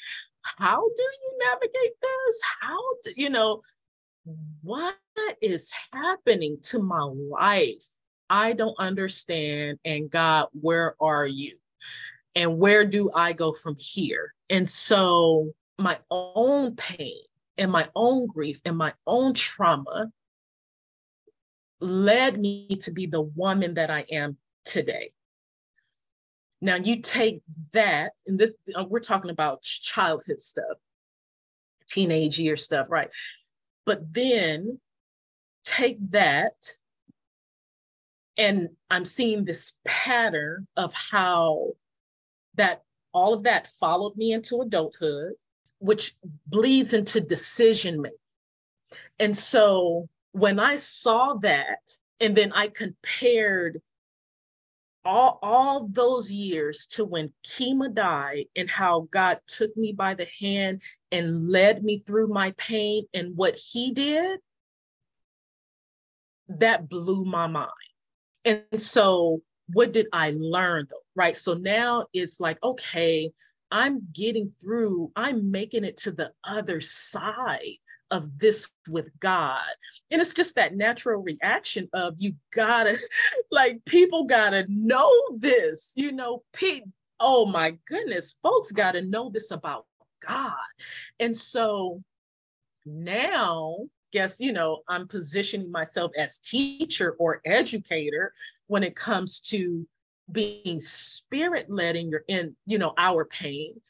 how 0.43 0.81
do 0.81 1.03
you 1.03 1.39
navigate 1.39 2.01
this? 2.03 2.41
How 2.61 2.81
do 3.05 3.13
you 3.17 3.31
know 3.31 3.61
what 4.63 4.97
is 5.41 5.71
happening 5.93 6.59
to 6.63 6.81
my 6.81 7.13
life 7.31 7.98
I 8.31 8.53
don't 8.53 8.77
understand. 8.79 9.79
And 9.85 10.11
God, 10.11 10.49
where 10.53 10.95
are 11.01 11.27
you? 11.27 11.57
And 12.35 12.59
where 12.59 12.85
do 12.85 13.11
I 13.15 13.33
go 13.33 13.53
from 13.53 13.77
here? 13.79 14.35
And 14.51 14.69
so 14.69 15.53
my 15.79 15.99
own 16.11 16.77
pain 16.77 17.23
and 17.57 17.71
my 17.71 17.89
own 17.95 18.27
grief 18.27 18.61
and 18.65 18.77
my 18.77 18.93
own 19.07 19.35
trauma 19.35 20.11
led 21.81 22.39
me 22.39 22.69
to 22.83 22.91
be 22.91 23.07
the 23.07 23.21
woman 23.21 23.75
that 23.75 23.91
I 23.91 24.05
am 24.11 24.37
today. 24.65 25.13
Now 26.61 26.77
you 26.77 27.01
take 27.01 27.41
that, 27.73 28.13
and 28.27 28.39
this 28.39 28.53
uh, 28.75 28.85
we're 28.89 28.99
talking 28.99 29.31
about 29.31 29.63
childhood 29.63 30.41
stuff, 30.41 30.77
teenage 31.87 32.39
year 32.39 32.57
stuff, 32.57 32.89
right? 32.91 33.11
But 33.87 34.13
then 34.13 34.81
take 35.63 35.99
that 36.11 36.73
and 38.39 38.69
i'm 38.91 39.05
seeing 39.05 39.45
this 39.45 39.75
pattern 39.85 40.67
of 40.77 40.95
how 40.95 41.73
that 42.55 42.83
all 43.13 43.35
of 43.35 43.43
that 43.43 43.67
followed 43.67 44.17
me 44.17 44.33
into 44.33 44.63
adulthood 44.63 45.33
which 45.81 46.15
bleeds 46.47 46.95
into 46.95 47.21
decision 47.21 48.01
making 48.01 48.17
and 49.19 49.37
so 49.37 50.09
when 50.33 50.59
i 50.59 50.77
saw 50.77 51.35
that 51.35 51.79
and 52.21 52.35
then 52.37 52.53
i 52.53 52.69
compared 52.69 53.81
all, 55.09 55.39
all 55.43 55.89
those 55.91 56.31
years 56.31 56.87
to 56.87 57.05
when 57.05 57.33
Kima 57.45 57.93
died 57.95 58.45
and 58.55 58.69
how 58.69 59.09
God 59.11 59.39
took 59.47 59.75
me 59.77 59.93
by 59.93 60.15
the 60.15 60.27
hand 60.41 60.83
and 61.11 61.49
led 61.49 61.83
me 61.83 62.01
through 62.01 62.29
my 62.29 62.53
pain 62.53 63.07
and 63.15 63.35
what 63.35 63.57
he 63.57 63.93
did, 63.93 64.41
that 66.49 66.89
blew 66.89 67.25
my 67.25 67.47
mind. 67.47 67.71
And 68.49 68.81
so, 68.81 69.43
what 69.75 69.93
did 69.93 70.07
I 70.13 70.35
learn 70.39 70.87
though? 70.89 70.97
Right. 71.15 71.37
So 71.37 71.53
now 71.53 72.07
it's 72.15 72.41
like, 72.41 72.59
okay, 72.63 73.31
I'm 73.71 74.01
getting 74.15 74.49
through, 74.49 75.13
I'm 75.15 75.51
making 75.51 75.85
it 75.85 75.99
to 75.99 76.13
the 76.13 76.33
other 76.45 76.81
side 76.81 77.77
of 78.11 78.39
this 78.39 78.71
with 78.89 79.11
God. 79.21 79.61
And 80.11 80.23
it's 80.23 80.33
just 80.33 80.55
that 80.55 80.75
natural 80.75 81.23
reaction 81.23 81.91
of 81.93 82.15
you 82.17 82.35
gotta, 82.55 82.99
like, 83.51 83.85
people 83.85 84.25
gotta 84.25 84.65
know 84.71 85.13
this, 85.37 85.93
you 85.95 86.13
know, 86.13 86.43
Pete. 86.55 86.85
Oh 87.21 87.45
my 87.45 87.75
goodness, 87.87 88.39
folks 88.43 88.73
gotta 88.73 89.03
know 89.03 89.29
this 89.29 89.51
about 89.51 89.85
God. 90.27 90.55
And 91.21 91.37
so 91.37 92.03
now 92.87 93.77
guess 94.13 94.41
you 94.41 94.53
know 94.53 94.81
i'm 94.89 95.07
positioning 95.07 95.71
myself 95.71 96.11
as 96.19 96.39
teacher 96.39 97.15
or 97.19 97.41
educator 97.45 98.33
when 98.67 98.83
it 98.83 98.97
comes 98.97 99.41
to 99.41 99.87
being 100.31 100.81
spirit 100.81 101.71
led 101.71 101.97
in 101.97 102.11
your 102.11 102.25
in 102.29 102.55
you 102.67 102.79
know 102.79 102.95
our 102.99 103.25
pain. 103.25 103.81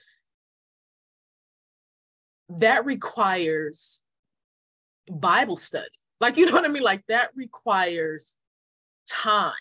That 2.50 2.85
requires 2.85 4.02
bible 5.11 5.57
study. 5.57 5.88
Like 6.20 6.37
you 6.37 6.46
know 6.46 6.52
what 6.52 6.64
i 6.64 6.68
mean? 6.68 6.83
Like 6.83 7.04
that 7.09 7.31
requires 7.35 8.37
time. 9.09 9.52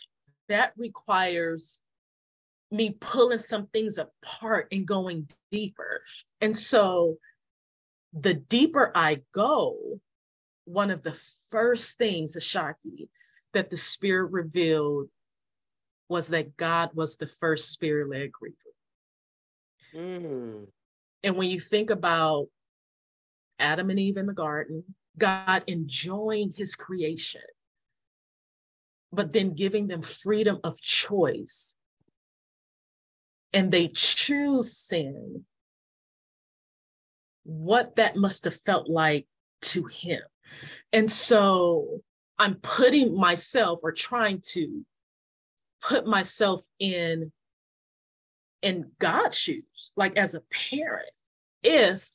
That 0.49 0.73
requires 0.77 1.81
me 2.69 2.95
pulling 2.99 3.39
some 3.39 3.67
things 3.67 3.97
apart 3.97 4.67
and 4.71 4.85
going 4.85 5.29
deeper. 5.51 6.01
And 6.41 6.55
so 6.55 7.17
the 8.13 8.33
deeper 8.33 8.91
I 8.93 9.21
go, 9.33 9.99
one 10.67 10.91
of 10.91 11.01
the 11.01 11.17
first 11.49 11.97
things, 11.97 12.35
Ashaki, 12.35 13.07
that 13.53 13.69
the 13.69 13.77
Spirit 13.77 14.31
revealed 14.31 15.09
was 16.09 16.27
that 16.29 16.57
God 16.57 16.91
was 16.93 17.15
the 17.15 17.27
first 17.27 17.71
spirit 17.71 18.09
led 18.09 18.29
griever. 18.31 18.73
Mm. 19.95 20.67
And 21.23 21.35
when 21.35 21.49
you 21.49 21.59
think 21.59 21.89
about 21.89 22.47
Adam 23.59 23.89
and 23.89 23.99
Eve 23.99 24.17
in 24.17 24.25
the 24.25 24.33
garden, 24.33 24.83
God 25.17 25.63
enjoying 25.67 26.53
his 26.55 26.75
creation, 26.75 27.41
but 29.11 29.33
then 29.33 29.53
giving 29.53 29.87
them 29.87 30.01
freedom 30.01 30.59
of 30.63 30.79
choice, 30.81 31.75
and 33.53 33.71
they 33.71 33.87
choose 33.87 34.77
sin, 34.77 35.45
what 37.43 37.95
that 37.95 38.15
must 38.15 38.43
have 38.43 38.55
felt 38.61 38.87
like 38.89 39.25
to 39.61 39.85
him. 39.85 40.21
And 40.93 41.11
so 41.11 42.01
I'm 42.39 42.55
putting 42.55 43.17
myself 43.17 43.79
or 43.83 43.91
trying 43.91 44.41
to 44.53 44.85
put 45.81 46.05
myself 46.05 46.65
in 46.79 47.31
in 48.63 48.89
God's 48.99 49.37
shoes, 49.37 49.91
like 49.95 50.17
as 50.17 50.33
a 50.33 50.41
parent, 50.71 51.09
if 51.61 52.09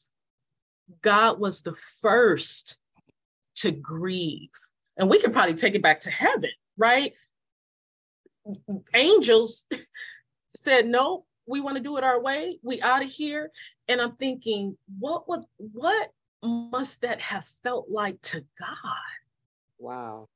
God 1.00 1.38
was 1.38 1.62
the 1.62 1.74
first 1.74 2.78
to 3.56 3.70
grieve, 3.70 4.50
and 4.96 5.08
we 5.08 5.20
can 5.20 5.32
probably 5.32 5.54
take 5.54 5.74
it 5.74 5.82
back 5.82 6.00
to 6.00 6.10
heaven, 6.10 6.50
right? 6.76 7.12
Angels 8.94 9.66
said, 10.56 10.86
no, 10.86 11.24
we 11.46 11.60
want 11.60 11.76
to 11.76 11.82
do 11.82 11.96
it 11.96 12.04
our 12.04 12.20
way. 12.20 12.58
We 12.62 12.82
out 12.82 13.02
of 13.02 13.10
here. 13.10 13.50
And 13.88 14.00
I'm 14.00 14.16
thinking, 14.16 14.76
what 14.98 15.28
would 15.28 15.42
what 15.58 16.10
must 16.42 17.02
that 17.02 17.20
have 17.20 17.44
felt 17.62 17.88
like 17.88 18.20
to 18.22 18.44
God? 18.58 19.12
Wow. 19.78 20.28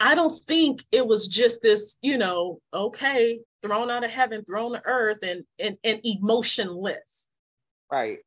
I 0.00 0.14
don't 0.14 0.36
think 0.44 0.84
it 0.92 1.06
was 1.06 1.26
just 1.26 1.60
this, 1.60 1.98
you 2.02 2.18
know, 2.18 2.60
okay, 2.72 3.40
thrown 3.62 3.90
out 3.90 4.04
of 4.04 4.10
heaven, 4.10 4.44
thrown 4.44 4.72
to 4.72 4.82
earth, 4.84 5.18
and 5.22 5.44
and, 5.58 5.76
and 5.82 6.00
emotionless. 6.04 7.28
Right. 7.90 8.18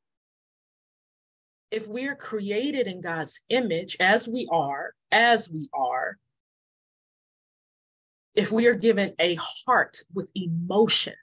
If 1.70 1.88
we're 1.88 2.16
created 2.16 2.88
in 2.88 3.00
God's 3.00 3.40
image, 3.48 3.96
as 4.02 4.28
we 4.28 4.50
are, 4.52 4.94
as 5.12 5.50
we 5.50 5.70
are, 5.74 6.18
if 8.36 8.52
we 8.52 8.68
are 8.68 8.76
given 8.76 9.14
a 9.20 9.36
heart 9.36 10.02
with 10.14 10.30
emotion, 10.36 11.14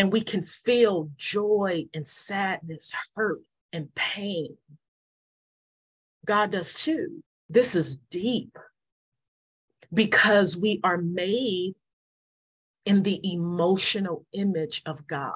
and 0.00 0.10
we 0.10 0.22
can 0.22 0.42
feel 0.42 1.10
joy 1.18 1.84
and 1.92 2.08
sadness, 2.08 2.90
hurt 3.14 3.42
and 3.70 3.94
pain, 3.94 4.56
God 6.24 6.52
does 6.52 6.72
too. 6.72 7.22
This 7.50 7.76
is 7.76 7.98
deep 8.10 8.56
because 9.92 10.56
we 10.56 10.80
are 10.82 10.96
made 10.96 11.74
in 12.86 13.02
the 13.02 13.20
emotional 13.30 14.24
image 14.32 14.80
of 14.86 15.06
God. 15.06 15.34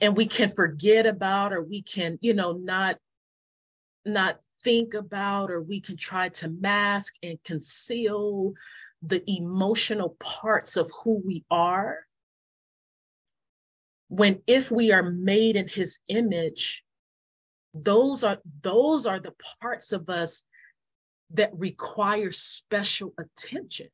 And 0.00 0.16
we 0.16 0.26
can 0.26 0.48
forget 0.48 1.06
about 1.06 1.52
or 1.52 1.62
we 1.62 1.82
can, 1.82 2.18
you 2.20 2.34
know, 2.34 2.54
not 2.54 2.96
not 4.04 4.40
think 4.64 4.94
about 4.94 5.52
or 5.52 5.62
we 5.62 5.80
can 5.80 5.96
try 5.96 6.28
to 6.30 6.48
mask 6.48 7.14
and 7.22 7.38
conceal 7.44 8.54
the 9.02 9.22
emotional 9.30 10.16
parts 10.18 10.76
of 10.76 10.90
who 11.04 11.22
we 11.24 11.44
are. 11.50 11.98
When 14.08 14.42
if 14.46 14.70
we 14.70 14.90
are 14.92 15.02
made 15.02 15.56
in 15.56 15.68
his 15.68 16.00
image, 16.08 16.82
those 17.74 18.24
are 18.24 18.38
those 18.62 19.06
are 19.06 19.20
the 19.20 19.34
parts 19.60 19.92
of 19.92 20.08
us 20.08 20.44
that 21.32 21.50
require 21.54 22.32
special 22.32 23.12
attention. 23.18 23.88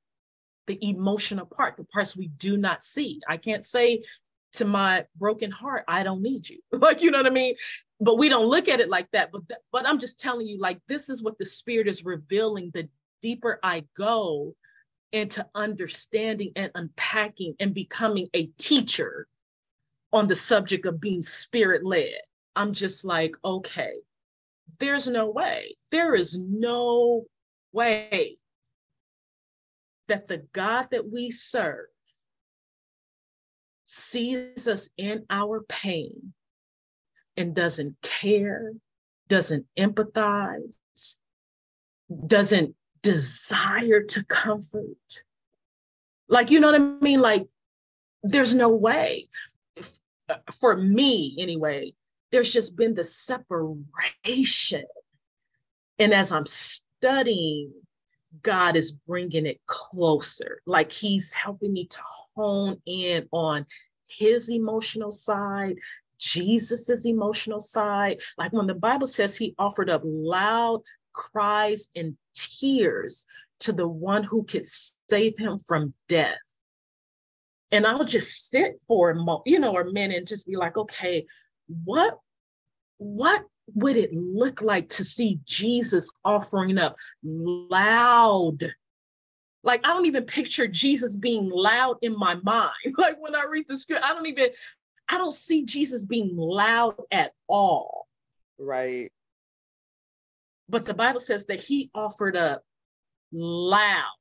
The 0.66 0.78
emotional 0.80 1.46
part 1.46 1.76
the 1.76 1.84
parts 1.84 2.16
we 2.16 2.28
do 2.28 2.56
not 2.56 2.84
see. 2.84 3.20
I 3.28 3.36
can't 3.36 3.66
say 3.66 4.02
to 4.54 4.64
my 4.64 5.04
broken 5.16 5.50
heart 5.50 5.84
i 5.88 6.02
don't 6.02 6.22
need 6.22 6.48
you. 6.48 6.60
Like 6.72 7.02
you 7.02 7.10
know 7.10 7.18
what 7.18 7.26
i 7.26 7.30
mean? 7.30 7.56
But 8.00 8.18
we 8.18 8.28
don't 8.28 8.46
look 8.46 8.68
at 8.68 8.80
it 8.80 8.88
like 8.88 9.10
that 9.12 9.30
but 9.32 9.48
th- 9.48 9.60
but 9.72 9.86
i'm 9.86 9.98
just 9.98 10.20
telling 10.20 10.46
you 10.46 10.58
like 10.58 10.80
this 10.88 11.08
is 11.08 11.22
what 11.22 11.38
the 11.38 11.44
spirit 11.44 11.88
is 11.88 12.04
revealing 12.04 12.70
the 12.72 12.88
deeper 13.22 13.58
i 13.62 13.84
go 13.96 14.54
into 15.14 15.46
understanding 15.54 16.52
and 16.56 16.70
unpacking 16.74 17.54
and 17.60 17.72
becoming 17.72 18.28
a 18.34 18.46
teacher 18.58 19.26
on 20.12 20.26
the 20.26 20.34
subject 20.34 20.84
of 20.86 21.00
being 21.00 21.22
spirit 21.22 21.84
led 21.84 22.20
i'm 22.56 22.72
just 22.72 23.04
like 23.04 23.34
okay 23.44 23.94
there's 24.78 25.08
no 25.08 25.28
way. 25.30 25.76
There 25.90 26.14
is 26.14 26.38
no 26.38 27.24
way 27.72 28.38
that 30.08 30.26
the 30.26 30.38
God 30.52 30.88
that 30.90 31.10
we 31.10 31.30
serve 31.30 31.86
sees 33.84 34.68
us 34.68 34.90
in 34.96 35.24
our 35.30 35.62
pain 35.68 36.32
and 37.36 37.54
doesn't 37.54 37.96
care, 38.02 38.72
doesn't 39.28 39.66
empathize, 39.78 41.16
doesn't 42.26 42.74
desire 43.04 44.02
to 44.02 44.24
comfort. 44.24 45.22
Like, 46.28 46.50
you 46.50 46.58
know 46.58 46.72
what 46.72 46.80
I 46.80 47.04
mean? 47.04 47.20
Like, 47.20 47.46
there's 48.24 48.54
no 48.54 48.70
way. 48.70 49.28
For 50.58 50.76
me, 50.76 51.36
anyway, 51.38 51.92
there's 52.32 52.50
just 52.50 52.76
been 52.76 52.94
the 52.94 53.04
separation. 53.04 54.84
And 55.98 56.12
as 56.12 56.32
I'm 56.32 56.46
studying, 56.46 57.72
God 58.42 58.74
is 58.74 58.90
bringing 58.90 59.46
it 59.46 59.60
closer. 59.66 60.60
Like 60.66 60.90
he's 60.90 61.32
helping 61.34 61.72
me 61.72 61.86
to 61.86 62.00
hone 62.34 62.80
in 62.86 63.28
on 63.30 63.66
his 64.08 64.50
emotional 64.50 65.12
side, 65.12 65.76
Jesus's 66.18 67.06
emotional 67.06 67.60
side. 67.60 68.20
Like 68.38 68.52
when 68.52 68.66
the 68.66 68.74
Bible 68.74 69.06
says 69.06 69.36
he 69.36 69.54
offered 69.58 69.90
up 69.90 70.02
loud 70.04 70.80
cries 71.12 71.90
and 71.94 72.16
tears 72.34 73.26
to 73.60 73.72
the 73.72 73.88
one 73.88 74.24
who 74.24 74.44
could 74.44 74.66
save 75.08 75.38
him 75.38 75.58
from 75.58 75.94
death. 76.08 76.38
And 77.70 77.86
I'll 77.86 78.04
just 78.04 78.50
sit 78.50 78.80
for 78.86 79.10
a 79.10 79.14
moment, 79.14 79.42
you 79.46 79.58
know, 79.58 79.76
a 79.76 79.90
minute 79.90 80.18
and 80.18 80.28
just 80.28 80.46
be 80.46 80.56
like, 80.56 80.76
okay, 80.76 81.26
what 81.66 82.18
what 82.98 83.42
would 83.74 83.96
it 83.96 84.12
look 84.12 84.60
like 84.60 84.88
to 84.90 85.04
see 85.04 85.40
Jesus 85.44 86.10
offering 86.24 86.78
up 86.78 86.96
loud? 87.22 88.72
Like, 89.62 89.80
I 89.84 89.94
don't 89.94 90.06
even 90.06 90.24
picture 90.24 90.68
Jesus 90.68 91.16
being 91.16 91.50
loud 91.50 91.96
in 92.02 92.16
my 92.16 92.34
mind. 92.36 92.72
Like, 92.98 93.16
when 93.20 93.34
I 93.34 93.44
read 93.50 93.66
the 93.66 93.76
script, 93.76 94.04
I 94.04 94.12
don't 94.12 94.26
even, 94.26 94.48
I 95.08 95.16
don't 95.16 95.34
see 95.34 95.64
Jesus 95.64 96.04
being 96.04 96.36
loud 96.36 96.96
at 97.10 97.32
all. 97.48 98.06
Right. 98.58 99.10
But 100.68 100.86
the 100.86 100.94
Bible 100.94 101.20
says 101.20 101.46
that 101.46 101.60
he 101.60 101.90
offered 101.94 102.36
up 102.36 102.62
loud. 103.32 104.12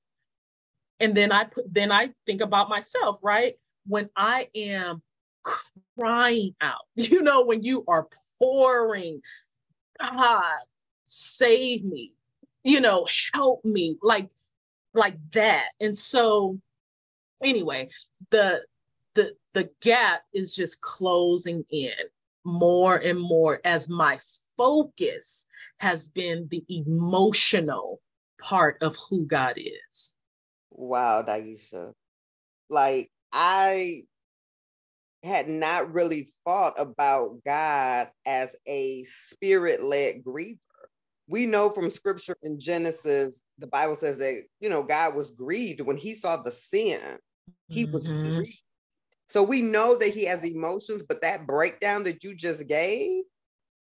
And 0.99 1.15
then 1.15 1.31
I 1.31 1.45
put, 1.45 1.73
then 1.73 1.91
I 1.91 2.09
think 2.25 2.41
about 2.41 2.69
myself, 2.69 3.19
right? 3.21 3.55
When 3.87 4.09
I 4.15 4.49
am 4.55 5.01
crying 5.97 6.55
out, 6.61 6.81
you 6.95 7.21
know, 7.21 7.43
when 7.43 7.63
you 7.63 7.83
are 7.87 8.07
pouring, 8.39 9.21
God, 9.99 10.59
save 11.03 11.83
me, 11.83 12.13
you 12.63 12.81
know, 12.81 13.07
help 13.33 13.63
me, 13.65 13.97
like, 14.01 14.29
like 14.93 15.17
that. 15.31 15.69
And 15.79 15.97
so 15.97 16.59
anyway, 17.43 17.89
the 18.31 18.63
the 19.15 19.33
the 19.53 19.69
gap 19.81 20.23
is 20.33 20.55
just 20.55 20.81
closing 20.81 21.63
in 21.69 21.91
more 22.43 22.95
and 22.95 23.19
more 23.19 23.59
as 23.63 23.87
my 23.87 24.19
focus 24.57 25.45
has 25.79 26.07
been 26.07 26.47
the 26.49 26.63
emotional 26.69 27.99
part 28.41 28.77
of 28.81 28.95
who 29.09 29.25
God 29.25 29.57
is. 29.57 30.15
Wow, 30.71 31.23
Daisha. 31.27 31.93
Like 32.69 33.09
I 33.31 34.01
had 35.23 35.47
not 35.47 35.93
really 35.93 36.27
thought 36.45 36.73
about 36.77 37.43
God 37.45 38.09
as 38.25 38.55
a 38.67 39.03
spirit 39.03 39.81
led 39.81 40.23
griever. 40.23 40.57
We 41.27 41.45
know 41.45 41.69
from 41.69 41.89
scripture 41.89 42.35
in 42.43 42.59
Genesis, 42.59 43.41
the 43.57 43.67
Bible 43.67 43.95
says 43.95 44.17
that, 44.17 44.43
you 44.59 44.69
know, 44.69 44.83
God 44.83 45.15
was 45.15 45.31
grieved 45.31 45.79
when 45.81 45.95
he 45.95 46.13
saw 46.13 46.37
the 46.37 46.51
sin, 46.51 46.99
he 47.69 47.83
mm-hmm. 47.83 47.93
was 47.93 48.09
grieved. 48.09 48.63
So 49.29 49.41
we 49.41 49.61
know 49.61 49.97
that 49.97 50.09
he 50.09 50.25
has 50.25 50.43
emotions, 50.43 51.03
but 51.03 51.21
that 51.21 51.47
breakdown 51.47 52.03
that 52.03 52.23
you 52.23 52.35
just 52.35 52.67
gave, 52.67 53.23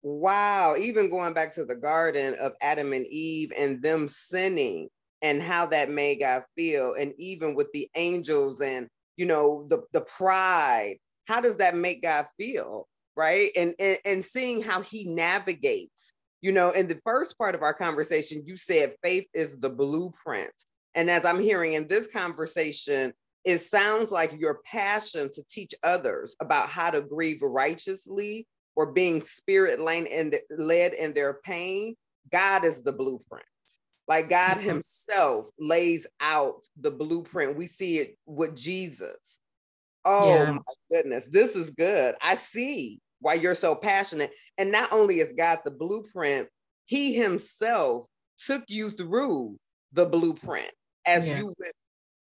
wow, 0.02 0.74
even 0.78 1.10
going 1.10 1.34
back 1.34 1.54
to 1.54 1.64
the 1.64 1.76
garden 1.76 2.34
of 2.40 2.52
Adam 2.60 2.92
and 2.92 3.06
Eve 3.06 3.52
and 3.56 3.82
them 3.82 4.08
sinning, 4.08 4.88
and 5.22 5.42
how 5.42 5.66
that 5.66 5.90
made 5.90 6.20
God 6.20 6.44
feel. 6.56 6.94
And 6.94 7.12
even 7.18 7.54
with 7.54 7.70
the 7.72 7.88
angels 7.96 8.60
and, 8.60 8.88
you 9.16 9.26
know, 9.26 9.66
the, 9.68 9.82
the 9.92 10.02
pride, 10.02 10.96
how 11.26 11.40
does 11.40 11.56
that 11.56 11.74
make 11.74 12.02
God 12.02 12.26
feel? 12.38 12.86
Right. 13.16 13.50
And, 13.56 13.74
and, 13.80 13.98
and 14.04 14.24
seeing 14.24 14.62
how 14.62 14.80
he 14.80 15.04
navigates, 15.04 16.12
you 16.40 16.52
know, 16.52 16.70
in 16.70 16.86
the 16.86 17.00
first 17.04 17.36
part 17.36 17.56
of 17.56 17.62
our 17.62 17.74
conversation, 17.74 18.44
you 18.46 18.56
said 18.56 18.94
faith 19.02 19.26
is 19.34 19.58
the 19.58 19.70
blueprint. 19.70 20.52
And 20.94 21.10
as 21.10 21.24
I'm 21.24 21.40
hearing 21.40 21.72
in 21.72 21.88
this 21.88 22.06
conversation, 22.06 23.12
it 23.44 23.58
sounds 23.58 24.12
like 24.12 24.38
your 24.38 24.60
passion 24.64 25.30
to 25.32 25.42
teach 25.48 25.74
others 25.82 26.36
about 26.40 26.68
how 26.68 26.90
to 26.90 27.02
grieve 27.02 27.42
righteously 27.42 28.46
or 28.78 28.92
being 28.92 29.20
spirit 29.20 29.80
led 29.80 30.06
in 30.94 31.12
their 31.12 31.34
pain. 31.44 31.96
God 32.30 32.64
is 32.64 32.84
the 32.84 32.92
blueprint. 32.92 33.44
Like 34.06 34.30
God 34.30 34.56
mm-hmm. 34.56 34.68
Himself 34.68 35.48
lays 35.58 36.06
out 36.20 36.64
the 36.80 36.92
blueprint. 36.92 37.58
We 37.58 37.66
see 37.66 37.98
it 37.98 38.16
with 38.24 38.56
Jesus. 38.56 39.40
Oh 40.04 40.32
yeah. 40.32 40.52
my 40.52 40.74
goodness, 40.92 41.26
this 41.26 41.56
is 41.56 41.70
good. 41.70 42.14
I 42.22 42.36
see 42.36 43.00
why 43.20 43.34
you're 43.34 43.56
so 43.56 43.74
passionate. 43.74 44.30
And 44.58 44.70
not 44.70 44.92
only 44.92 45.16
is 45.16 45.32
God 45.32 45.58
the 45.64 45.72
blueprint, 45.72 46.48
He 46.86 47.14
Himself 47.14 48.06
took 48.38 48.62
you 48.68 48.90
through 48.90 49.56
the 49.92 50.06
blueprint 50.06 50.70
as 51.04 51.28
yeah. 51.28 51.38
you 51.38 51.46
went 51.58 51.74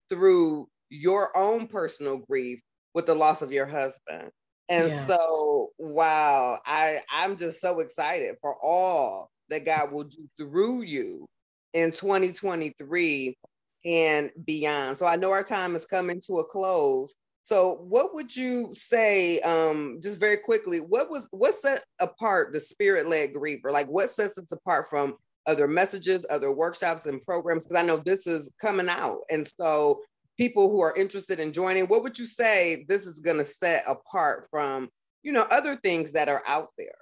through 0.10 0.67
your 0.89 1.38
own 1.38 1.67
personal 1.67 2.17
grief 2.17 2.60
with 2.96 3.06
the 3.06 3.13
loss 3.13 3.43
of 3.43 3.52
your 3.52 3.67
husband. 3.67 4.32
And 4.69 4.89
yeah. 4.89 4.97
so, 5.03 5.69
wow, 5.80 6.60
I 6.65 6.99
I'm 7.12 7.38
just 7.38 7.62
so 7.62 7.80
excited 7.80 8.36
for 8.41 8.56
all 8.62 9.30
that 9.49 9.65
God 9.65 9.91
will 9.91 10.03
do 10.03 10.27
through 10.38 10.82
you 10.82 11.25
in 11.73 11.91
2023 11.91 13.38
and 13.86 14.32
beyond. 14.45 14.97
So 14.97 15.06
I 15.06 15.15
know 15.15 15.32
our 15.32 15.43
time 15.43 15.75
is 15.75 15.86
coming 15.86 16.21
to 16.27 16.39
a 16.39 16.45
close. 16.45 17.15
So 17.43 17.86
what 17.88 18.13
would 18.13 18.36
you 18.36 18.69
say, 18.73 19.39
um, 19.39 19.99
just 20.01 20.19
very 20.19 20.36
quickly, 20.36 20.80
what 20.80 21.10
was 21.10 21.30
what 21.32 21.53
set 21.53 21.82
apart 22.01 22.51
the 22.51 22.60
spirit-led 22.60 23.34
griever? 23.34 23.71
Like 23.71 23.88
what 23.88 24.10
sets 24.10 24.38
us 24.38 24.51
apart 24.51 24.88
from 24.89 25.15
other 25.45 25.65
messages, 25.65 26.25
other 26.30 26.53
workshops 26.53 27.06
and 27.06 27.21
programs? 27.21 27.65
Because 27.65 27.82
I 27.82 27.88
know 27.88 27.97
this 27.97 28.27
is 28.27 28.51
coming 28.60 28.89
out. 28.89 29.19
And 29.30 29.47
so 29.62 30.01
people 30.38 30.69
who 30.69 30.82
are 30.82 30.95
interested 30.95 31.39
in 31.39 31.52
joining, 31.52 31.86
what 31.86 32.04
would 32.04 32.17
you 32.17 32.26
say 32.26 32.86
this 32.88 33.06
is 33.06 33.19
gonna 33.19 33.43
set 33.43 33.84
apart 33.88 34.47
from, 34.50 34.89
you 35.23 35.32
know, 35.32 35.45
other 35.52 35.76
things 35.76 36.12
that 36.13 36.30
are 36.30 36.43
out 36.45 36.69
there? 36.78 36.95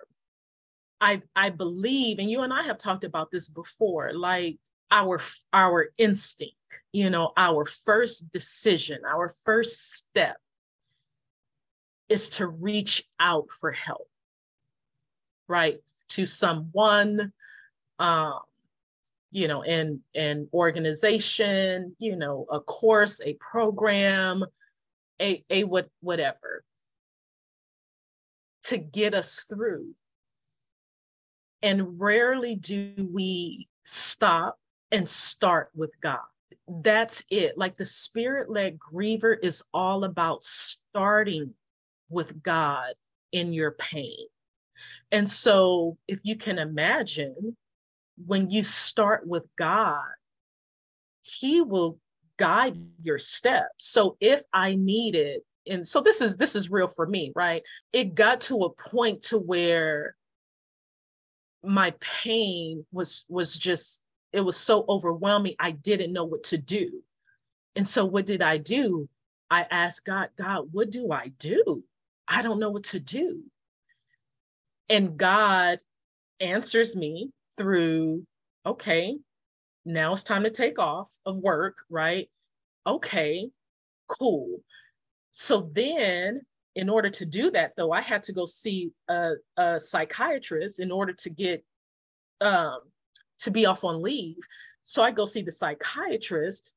I 1.01 1.21
I 1.35 1.49
believe, 1.49 2.19
and 2.19 2.31
you 2.31 2.41
and 2.41 2.53
I 2.53 2.63
have 2.63 2.77
talked 2.77 3.03
about 3.03 3.31
this 3.31 3.49
before, 3.49 4.13
like 4.13 4.57
our 4.91 5.21
our 5.51 5.89
instinct, 5.97 6.55
you 6.93 7.09
know, 7.09 7.33
our 7.37 7.65
first 7.65 8.31
decision, 8.31 8.99
our 9.05 9.33
first 9.43 9.93
step 9.93 10.37
is 12.07 12.29
to 12.29 12.47
reach 12.47 13.03
out 13.19 13.51
for 13.51 13.71
help, 13.71 14.07
right? 15.47 15.79
To 16.09 16.25
someone, 16.25 17.33
um, 17.99 18.39
you 19.35 19.49
know, 19.49 19.63
in 19.63 19.99
an 20.15 20.47
organization, 20.53 21.93
you 21.99 22.15
know, 22.15 22.45
a 22.49 22.61
course, 22.61 23.19
a 23.21 23.33
program, 23.33 24.45
a 25.21 25.43
a 25.49 25.65
what 25.65 25.89
whatever, 25.99 26.63
to 28.63 28.77
get 28.77 29.13
us 29.13 29.45
through 29.49 29.93
and 31.61 31.99
rarely 31.99 32.55
do 32.55 32.93
we 33.11 33.67
stop 33.83 34.57
and 34.93 35.07
start 35.07 35.69
with 35.75 35.91
God. 35.99 36.19
That's 36.69 37.21
it. 37.29 37.57
Like 37.57 37.75
the 37.75 37.83
spirit 37.83 38.49
led 38.49 38.79
griever 38.79 39.35
is 39.43 39.65
all 39.73 40.05
about 40.05 40.43
starting 40.43 41.53
with 42.09 42.41
God 42.41 42.93
in 43.33 43.51
your 43.51 43.71
pain. 43.71 44.27
And 45.11 45.29
so, 45.29 45.97
if 46.07 46.21
you 46.23 46.37
can 46.37 46.57
imagine, 46.57 47.57
when 48.23 48.49
you 48.49 48.63
start 48.63 49.27
with 49.27 49.43
God, 49.57 50.03
He 51.21 51.61
will 51.61 51.99
guide 52.37 52.77
your 53.01 53.19
steps. 53.19 53.69
So, 53.77 54.17
if 54.19 54.41
I 54.53 54.75
needed, 54.75 55.41
and 55.67 55.87
so 55.87 56.01
this 56.01 56.21
is 56.21 56.37
this 56.37 56.55
is 56.55 56.69
real 56.69 56.87
for 56.87 57.07
me, 57.07 57.31
right? 57.35 57.63
It 57.93 58.15
got 58.15 58.41
to 58.41 58.63
a 58.63 58.69
point 58.69 59.21
to 59.23 59.39
where 59.39 60.15
my 61.65 61.93
pain 61.99 62.85
was 62.91 63.25
was 63.27 63.57
just 63.57 64.03
it 64.31 64.41
was 64.41 64.57
so 64.57 64.85
overwhelming 64.87 65.55
i 65.59 65.71
didn't 65.71 66.13
know 66.13 66.23
what 66.23 66.43
to 66.43 66.57
do 66.57 67.01
and 67.75 67.87
so 67.87 68.05
what 68.05 68.25
did 68.25 68.41
i 68.41 68.57
do 68.57 69.09
i 69.49 69.65
asked 69.71 70.05
god 70.05 70.29
god 70.37 70.65
what 70.71 70.91
do 70.91 71.11
i 71.11 71.31
do 71.39 71.83
i 72.27 72.41
don't 72.41 72.59
know 72.59 72.69
what 72.69 72.83
to 72.83 72.99
do 72.99 73.41
and 74.89 75.17
god 75.17 75.79
answers 76.39 76.95
me 76.95 77.31
through 77.57 78.25
okay 78.65 79.17
now 79.85 80.13
it's 80.13 80.23
time 80.23 80.43
to 80.43 80.49
take 80.49 80.79
off 80.79 81.11
of 81.25 81.37
work 81.39 81.77
right? 81.89 82.29
Okay 82.87 83.49
cool. 84.07 84.59
So 85.31 85.69
then 85.73 86.41
in 86.75 86.89
order 86.89 87.09
to 87.09 87.25
do 87.25 87.49
that 87.51 87.71
though 87.77 87.93
i 87.93 88.01
had 88.01 88.21
to 88.21 88.33
go 88.33 88.45
see 88.45 88.91
a, 89.07 89.31
a 89.55 89.79
psychiatrist 89.79 90.81
in 90.81 90.91
order 90.91 91.13
to 91.13 91.29
get 91.29 91.63
um, 92.41 92.79
to 93.39 93.51
be 93.51 93.65
off 93.65 93.83
on 93.83 94.01
leave. 94.01 94.37
So 94.83 95.01
i 95.03 95.11
go 95.11 95.25
see 95.25 95.41
the 95.41 95.51
psychiatrist. 95.51 96.73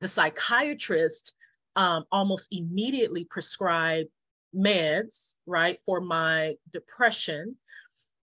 The 0.00 0.08
psychiatrist 0.08 1.34
um, 1.74 2.04
almost 2.10 2.48
immediately 2.52 3.24
prescribed 3.24 4.08
meds 4.54 5.36
right 5.46 5.78
for 5.84 6.00
my 6.00 6.54
depression. 6.72 7.56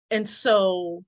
And 0.10 0.28
so 0.28 1.04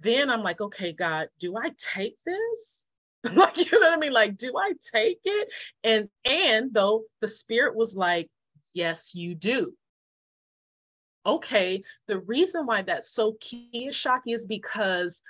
then 0.00 0.30
i'm 0.30 0.42
like 0.42 0.60
okay 0.60 0.92
god 0.92 1.28
do 1.38 1.56
i 1.56 1.70
take 1.78 2.16
this 2.24 2.86
like 3.34 3.56
you 3.56 3.80
know 3.80 3.88
what 3.88 3.96
i 3.96 3.96
mean 3.96 4.12
like 4.12 4.36
do 4.36 4.52
i 4.58 4.72
take 4.92 5.18
it 5.24 5.48
and 5.82 6.08
and 6.24 6.74
though 6.74 7.02
the 7.20 7.28
spirit 7.28 7.74
was 7.74 7.96
like 7.96 8.28
Yes, 8.74 9.14
you 9.14 9.34
do. 9.34 9.72
Okay, 11.24 11.82
the 12.06 12.18
reason 12.18 12.66
why 12.66 12.82
that's 12.82 13.10
so 13.10 13.36
key 13.40 13.86
is 13.86 13.94
shocking 13.94 14.34
is 14.34 14.46
because 14.46 15.22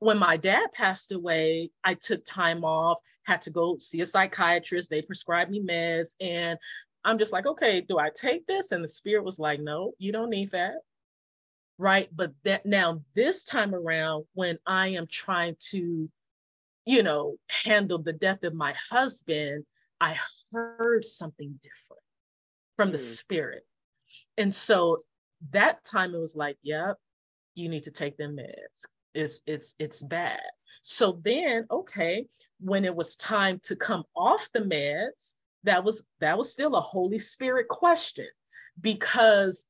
when 0.00 0.18
my 0.18 0.36
dad 0.36 0.66
passed 0.72 1.12
away, 1.12 1.70
I 1.82 1.94
took 1.94 2.24
time 2.26 2.64
off, 2.64 2.98
had 3.24 3.40
to 3.42 3.50
go 3.50 3.78
see 3.78 4.02
a 4.02 4.06
psychiatrist. 4.06 4.90
They 4.90 5.00
prescribed 5.00 5.50
me 5.50 5.60
meds. 5.60 6.08
And 6.20 6.58
I'm 7.04 7.16
just 7.16 7.32
like, 7.32 7.46
okay, 7.46 7.80
do 7.80 7.98
I 7.98 8.10
take 8.14 8.46
this? 8.46 8.72
And 8.72 8.84
the 8.84 8.88
spirit 8.88 9.24
was 9.24 9.38
like, 9.38 9.60
no, 9.60 9.92
you 9.98 10.12
don't 10.12 10.30
need 10.30 10.50
that. 10.50 10.74
Right. 11.80 12.10
But 12.14 12.32
that 12.44 12.66
now, 12.66 13.00
this 13.14 13.44
time 13.44 13.74
around, 13.74 14.26
when 14.34 14.58
I 14.66 14.88
am 14.88 15.06
trying 15.10 15.56
to, 15.70 16.10
you 16.84 17.02
know, 17.02 17.36
handle 17.48 17.96
the 17.96 18.12
death 18.12 18.44
of 18.44 18.52
my 18.52 18.74
husband, 18.90 19.64
I 19.98 20.18
heard 20.52 21.06
something 21.06 21.58
different 21.62 22.02
from 22.76 22.92
the 22.92 22.98
mm. 22.98 23.00
spirit. 23.00 23.62
And 24.36 24.54
so 24.54 24.98
that 25.52 25.82
time 25.82 26.14
it 26.14 26.18
was 26.18 26.36
like, 26.36 26.58
yep, 26.62 26.98
you 27.54 27.70
need 27.70 27.84
to 27.84 27.90
take 27.90 28.18
them 28.18 28.36
meds. 28.36 28.84
It's 29.14 29.40
it's 29.46 29.74
it's 29.78 30.02
bad. 30.02 30.42
So 30.82 31.18
then, 31.24 31.66
okay, 31.70 32.26
when 32.60 32.84
it 32.84 32.94
was 32.94 33.16
time 33.16 33.58
to 33.62 33.74
come 33.74 34.04
off 34.14 34.50
the 34.52 34.60
meds, 34.60 35.34
that 35.64 35.82
was 35.82 36.04
that 36.20 36.36
was 36.36 36.52
still 36.52 36.74
a 36.74 36.80
Holy 36.82 37.18
Spirit 37.18 37.68
question 37.68 38.28
because 38.82 39.64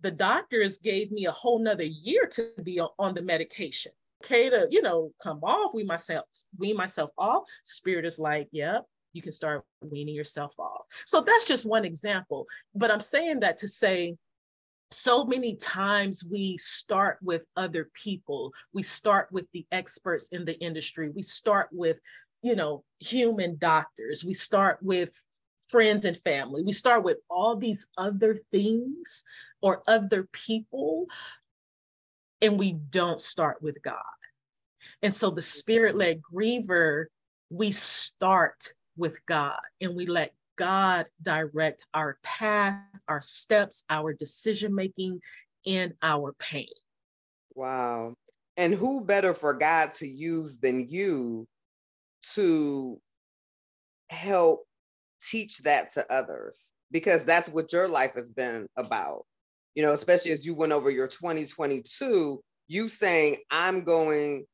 the 0.00 0.10
doctors 0.10 0.78
gave 0.78 1.10
me 1.10 1.26
a 1.26 1.32
whole 1.32 1.58
nother 1.58 1.84
year 1.84 2.26
to 2.32 2.50
be 2.62 2.80
on 2.80 3.14
the 3.14 3.22
medication. 3.22 3.92
Okay, 4.24 4.50
to 4.50 4.66
you 4.70 4.82
know 4.82 5.12
come 5.22 5.40
off, 5.44 5.72
we 5.74 5.84
myself 5.84 6.24
wean 6.58 6.76
myself 6.76 7.10
off. 7.16 7.44
Spirit 7.64 8.04
is 8.04 8.18
like, 8.18 8.48
yep, 8.50 8.84
you 9.12 9.22
can 9.22 9.32
start 9.32 9.64
weaning 9.80 10.14
yourself 10.14 10.54
off. 10.58 10.82
So 11.06 11.20
that's 11.20 11.44
just 11.44 11.66
one 11.66 11.84
example. 11.84 12.46
But 12.74 12.90
I'm 12.90 13.00
saying 13.00 13.40
that 13.40 13.58
to 13.58 13.68
say, 13.68 14.16
so 14.90 15.24
many 15.24 15.56
times 15.56 16.24
we 16.28 16.56
start 16.56 17.18
with 17.22 17.42
other 17.56 17.90
people. 18.02 18.52
We 18.72 18.82
start 18.82 19.28
with 19.30 19.46
the 19.52 19.66
experts 19.70 20.28
in 20.32 20.44
the 20.44 20.58
industry. 20.60 21.10
We 21.10 21.22
start 21.22 21.68
with, 21.72 21.98
you 22.42 22.56
know, 22.56 22.84
human 22.98 23.56
doctors. 23.58 24.24
We 24.24 24.34
start 24.34 24.78
with 24.82 25.10
friends 25.68 26.04
and 26.04 26.16
family. 26.16 26.62
We 26.62 26.72
start 26.72 27.04
with 27.04 27.18
all 27.28 27.56
these 27.56 27.84
other 27.96 28.40
things 28.50 29.24
or 29.60 29.82
other 29.86 30.28
people, 30.32 31.06
and 32.40 32.58
we 32.58 32.72
don't 32.72 33.20
start 33.20 33.62
with 33.62 33.82
God. 33.82 33.96
And 35.02 35.14
so 35.14 35.30
the 35.30 35.42
spirit 35.42 35.94
led 35.94 36.20
griever, 36.22 37.06
we 37.50 37.70
start 37.72 38.72
with 38.96 39.24
God 39.26 39.60
and 39.80 39.94
we 39.94 40.06
let 40.06 40.34
God 40.56 41.06
direct 41.22 41.86
our 41.94 42.18
path, 42.22 42.82
our 43.06 43.22
steps, 43.22 43.84
our 43.88 44.12
decision 44.12 44.74
making, 44.74 45.20
and 45.66 45.94
our 46.02 46.32
pain. 46.34 46.66
Wow. 47.54 48.14
And 48.56 48.74
who 48.74 49.04
better 49.04 49.34
for 49.34 49.54
God 49.54 49.94
to 49.94 50.08
use 50.08 50.58
than 50.58 50.88
you 50.88 51.46
to 52.34 53.00
help 54.10 54.67
teach 55.20 55.58
that 55.58 55.92
to 55.92 56.04
others 56.12 56.72
because 56.90 57.24
that's 57.24 57.48
what 57.48 57.72
your 57.72 57.88
life 57.88 58.14
has 58.14 58.30
been 58.30 58.66
about. 58.76 59.24
You 59.74 59.82
know, 59.82 59.92
especially 59.92 60.32
as 60.32 60.46
you 60.46 60.54
went 60.54 60.72
over 60.72 60.90
your 60.90 61.08
2022, 61.08 62.40
you 62.68 62.88
saying, 62.88 63.36
I'm 63.50 63.82
going 63.82 64.44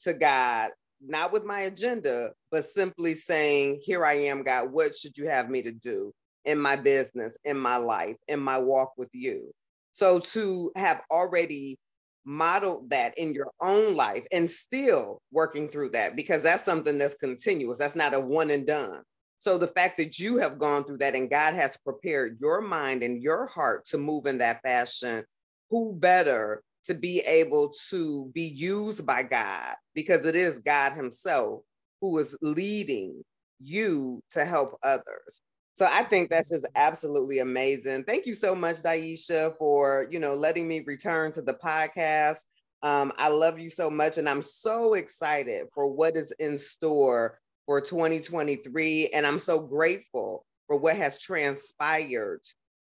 to 0.00 0.12
God, 0.12 0.70
not 1.00 1.32
with 1.32 1.44
my 1.44 1.62
agenda, 1.62 2.30
but 2.50 2.64
simply 2.64 3.14
saying, 3.14 3.80
Here 3.82 4.04
I 4.04 4.14
am, 4.14 4.42
God, 4.42 4.72
what 4.72 4.96
should 4.96 5.16
you 5.16 5.28
have 5.28 5.48
me 5.48 5.62
to 5.62 5.72
do 5.72 6.12
in 6.44 6.58
my 6.58 6.76
business, 6.76 7.36
in 7.44 7.58
my 7.58 7.76
life, 7.76 8.16
in 8.28 8.40
my 8.40 8.58
walk 8.58 8.92
with 8.96 9.10
you? 9.12 9.50
So 9.92 10.18
to 10.18 10.70
have 10.76 11.02
already 11.10 11.78
modeled 12.26 12.90
that 12.90 13.16
in 13.16 13.32
your 13.32 13.50
own 13.62 13.94
life 13.94 14.26
and 14.32 14.50
still 14.50 15.22
working 15.32 15.68
through 15.68 15.90
that, 15.90 16.16
because 16.16 16.42
that's 16.42 16.64
something 16.64 16.98
that's 16.98 17.14
continuous, 17.14 17.78
that's 17.78 17.96
not 17.96 18.14
a 18.14 18.20
one 18.20 18.50
and 18.50 18.66
done. 18.66 19.02
So 19.38 19.58
the 19.58 19.68
fact 19.68 19.96
that 19.98 20.18
you 20.18 20.38
have 20.38 20.58
gone 20.58 20.84
through 20.84 20.98
that 20.98 21.14
and 21.14 21.30
God 21.30 21.54
has 21.54 21.76
prepared 21.76 22.38
your 22.40 22.60
mind 22.60 23.02
and 23.02 23.22
your 23.22 23.46
heart 23.46 23.84
to 23.86 23.98
move 23.98 24.26
in 24.26 24.38
that 24.38 24.62
fashion, 24.62 25.24
who 25.70 25.94
better 25.94 26.62
to 26.84 26.94
be 26.94 27.20
able 27.20 27.72
to 27.90 28.30
be 28.34 28.42
used 28.42 29.06
by 29.06 29.22
God 29.22 29.74
because 29.94 30.24
it 30.24 30.36
is 30.36 30.60
God 30.60 30.92
Himself 30.92 31.62
who 32.00 32.18
is 32.18 32.36
leading 32.42 33.22
you 33.60 34.20
to 34.30 34.44
help 34.44 34.76
others. 34.82 35.40
So 35.74 35.86
I 35.90 36.04
think 36.04 36.30
that's 36.30 36.50
just 36.50 36.66
absolutely 36.74 37.40
amazing. 37.40 38.04
Thank 38.04 38.26
you 38.26 38.34
so 38.34 38.54
much, 38.54 38.76
Daisha, 38.76 39.56
for 39.58 40.06
you 40.10 40.18
know 40.18 40.34
letting 40.34 40.66
me 40.66 40.82
return 40.86 41.32
to 41.32 41.42
the 41.42 41.54
podcast. 41.54 42.38
Um, 42.82 43.12
I 43.18 43.28
love 43.28 43.58
you 43.58 43.68
so 43.68 43.90
much, 43.90 44.16
and 44.16 44.28
I'm 44.28 44.42
so 44.42 44.94
excited 44.94 45.66
for 45.74 45.92
what 45.92 46.16
is 46.16 46.32
in 46.38 46.56
store 46.56 47.38
for 47.66 47.80
2023. 47.80 49.10
And 49.12 49.26
I'm 49.26 49.38
so 49.38 49.66
grateful 49.66 50.44
for 50.66 50.78
what 50.78 50.96
has 50.96 51.20
transpired 51.20 52.40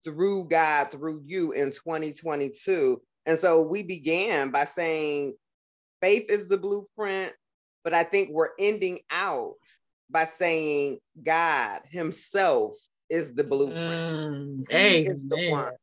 through 0.03 0.47
God, 0.49 0.91
through 0.91 1.21
you 1.25 1.51
in 1.51 1.71
2022. 1.71 3.01
And 3.25 3.37
so 3.37 3.67
we 3.67 3.83
began 3.83 4.51
by 4.51 4.63
saying 4.63 5.35
faith 6.01 6.29
is 6.29 6.47
the 6.47 6.57
blueprint, 6.57 7.33
but 7.83 7.93
I 7.93 8.03
think 8.03 8.29
we're 8.31 8.55
ending 8.59 8.99
out 9.11 9.55
by 10.09 10.23
saying 10.23 10.99
God 11.23 11.81
Himself 11.89 12.73
is 13.09 13.35
the 13.35 13.43
blueprint. 13.43 13.83
Mm, 13.83 14.63
he 14.69 14.75
amen. 14.75 15.11
is 15.11 15.27
the 15.27 15.49
one. 15.49 15.73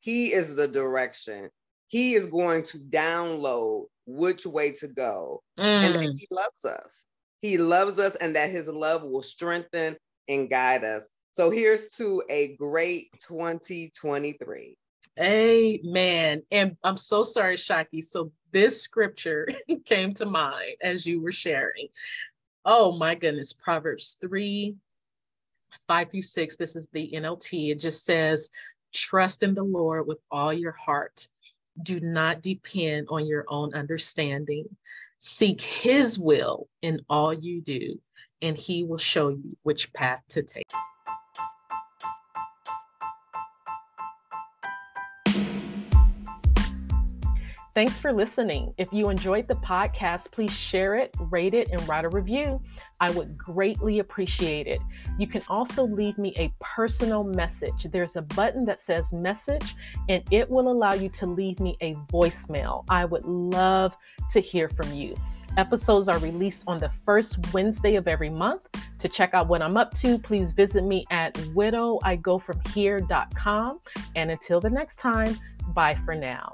He 0.00 0.32
is 0.32 0.54
the 0.54 0.68
direction. 0.68 1.48
He 1.88 2.14
is 2.14 2.26
going 2.26 2.64
to 2.64 2.78
download 2.78 3.86
which 4.06 4.46
way 4.46 4.72
to 4.72 4.88
go. 4.88 5.42
Mm. 5.58 5.64
And 5.64 5.94
that 5.94 6.14
He 6.16 6.26
loves 6.30 6.64
us. 6.64 7.06
He 7.42 7.58
loves 7.58 7.98
us, 7.98 8.16
and 8.16 8.34
that 8.36 8.50
His 8.50 8.68
love 8.68 9.04
will 9.04 9.22
strengthen 9.22 9.96
and 10.28 10.48
guide 10.48 10.84
us. 10.84 11.08
So 11.32 11.50
here's 11.50 11.88
to 11.96 12.22
a 12.30 12.56
great 12.56 13.08
2023. 13.26 14.76
Amen. 15.18 16.42
And 16.50 16.76
I'm 16.84 16.96
so 16.96 17.22
sorry, 17.22 17.56
Shaki. 17.56 18.02
So 18.02 18.32
this 18.52 18.80
scripture 18.80 19.48
came 19.84 20.14
to 20.14 20.26
mind 20.26 20.76
as 20.82 21.06
you 21.06 21.20
were 21.20 21.32
sharing. 21.32 21.88
Oh 22.64 22.96
my 22.96 23.14
goodness, 23.14 23.52
Proverbs 23.52 24.16
3, 24.20 24.76
5 25.88 26.10
through 26.10 26.22
6. 26.22 26.56
This 26.56 26.76
is 26.76 26.88
the 26.92 27.10
NLT. 27.14 27.72
It 27.72 27.80
just 27.80 28.04
says, 28.04 28.50
Trust 28.94 29.42
in 29.42 29.54
the 29.54 29.64
Lord 29.64 30.06
with 30.06 30.18
all 30.30 30.52
your 30.52 30.72
heart. 30.72 31.26
Do 31.82 31.98
not 32.00 32.42
depend 32.42 33.08
on 33.10 33.26
your 33.26 33.44
own 33.48 33.74
understanding. 33.74 34.66
Seek 35.24 35.60
his 35.60 36.18
will 36.18 36.66
in 36.82 36.98
all 37.08 37.32
you 37.32 37.62
do, 37.62 38.00
and 38.42 38.56
he 38.56 38.82
will 38.82 38.98
show 38.98 39.28
you 39.28 39.54
which 39.62 39.92
path 39.92 40.20
to 40.30 40.42
take. 40.42 40.66
Thanks 47.74 47.98
for 47.98 48.12
listening. 48.12 48.74
If 48.76 48.92
you 48.92 49.08
enjoyed 49.08 49.48
the 49.48 49.54
podcast, 49.54 50.30
please 50.30 50.52
share 50.52 50.96
it, 50.96 51.16
rate 51.30 51.54
it, 51.54 51.70
and 51.70 51.88
write 51.88 52.04
a 52.04 52.10
review. 52.10 52.60
I 53.00 53.10
would 53.12 53.38
greatly 53.38 54.00
appreciate 54.00 54.66
it. 54.66 54.80
You 55.18 55.26
can 55.26 55.40
also 55.48 55.86
leave 55.86 56.18
me 56.18 56.34
a 56.36 56.52
personal 56.60 57.24
message. 57.24 57.86
There's 57.90 58.14
a 58.16 58.22
button 58.22 58.66
that 58.66 58.84
says 58.84 59.04
message, 59.10 59.74
and 60.10 60.22
it 60.30 60.50
will 60.50 60.70
allow 60.70 60.92
you 60.92 61.08
to 61.10 61.24
leave 61.24 61.60
me 61.60 61.78
a 61.80 61.94
voicemail. 62.12 62.84
I 62.90 63.06
would 63.06 63.24
love 63.24 63.96
to 64.32 64.40
hear 64.40 64.68
from 64.68 64.92
you. 64.92 65.16
Episodes 65.56 66.08
are 66.08 66.18
released 66.18 66.64
on 66.66 66.76
the 66.76 66.90
first 67.06 67.38
Wednesday 67.54 67.96
of 67.96 68.06
every 68.06 68.30
month. 68.30 68.66
To 69.00 69.08
check 69.08 69.32
out 69.32 69.48
what 69.48 69.62
I'm 69.62 69.78
up 69.78 69.96
to, 70.00 70.18
please 70.18 70.52
visit 70.52 70.84
me 70.84 71.06
at 71.10 71.32
widowigofromhere.com. 71.34 73.80
And 74.14 74.30
until 74.30 74.60
the 74.60 74.70
next 74.70 74.96
time, 74.96 75.38
bye 75.74 75.94
for 76.04 76.14
now. 76.14 76.52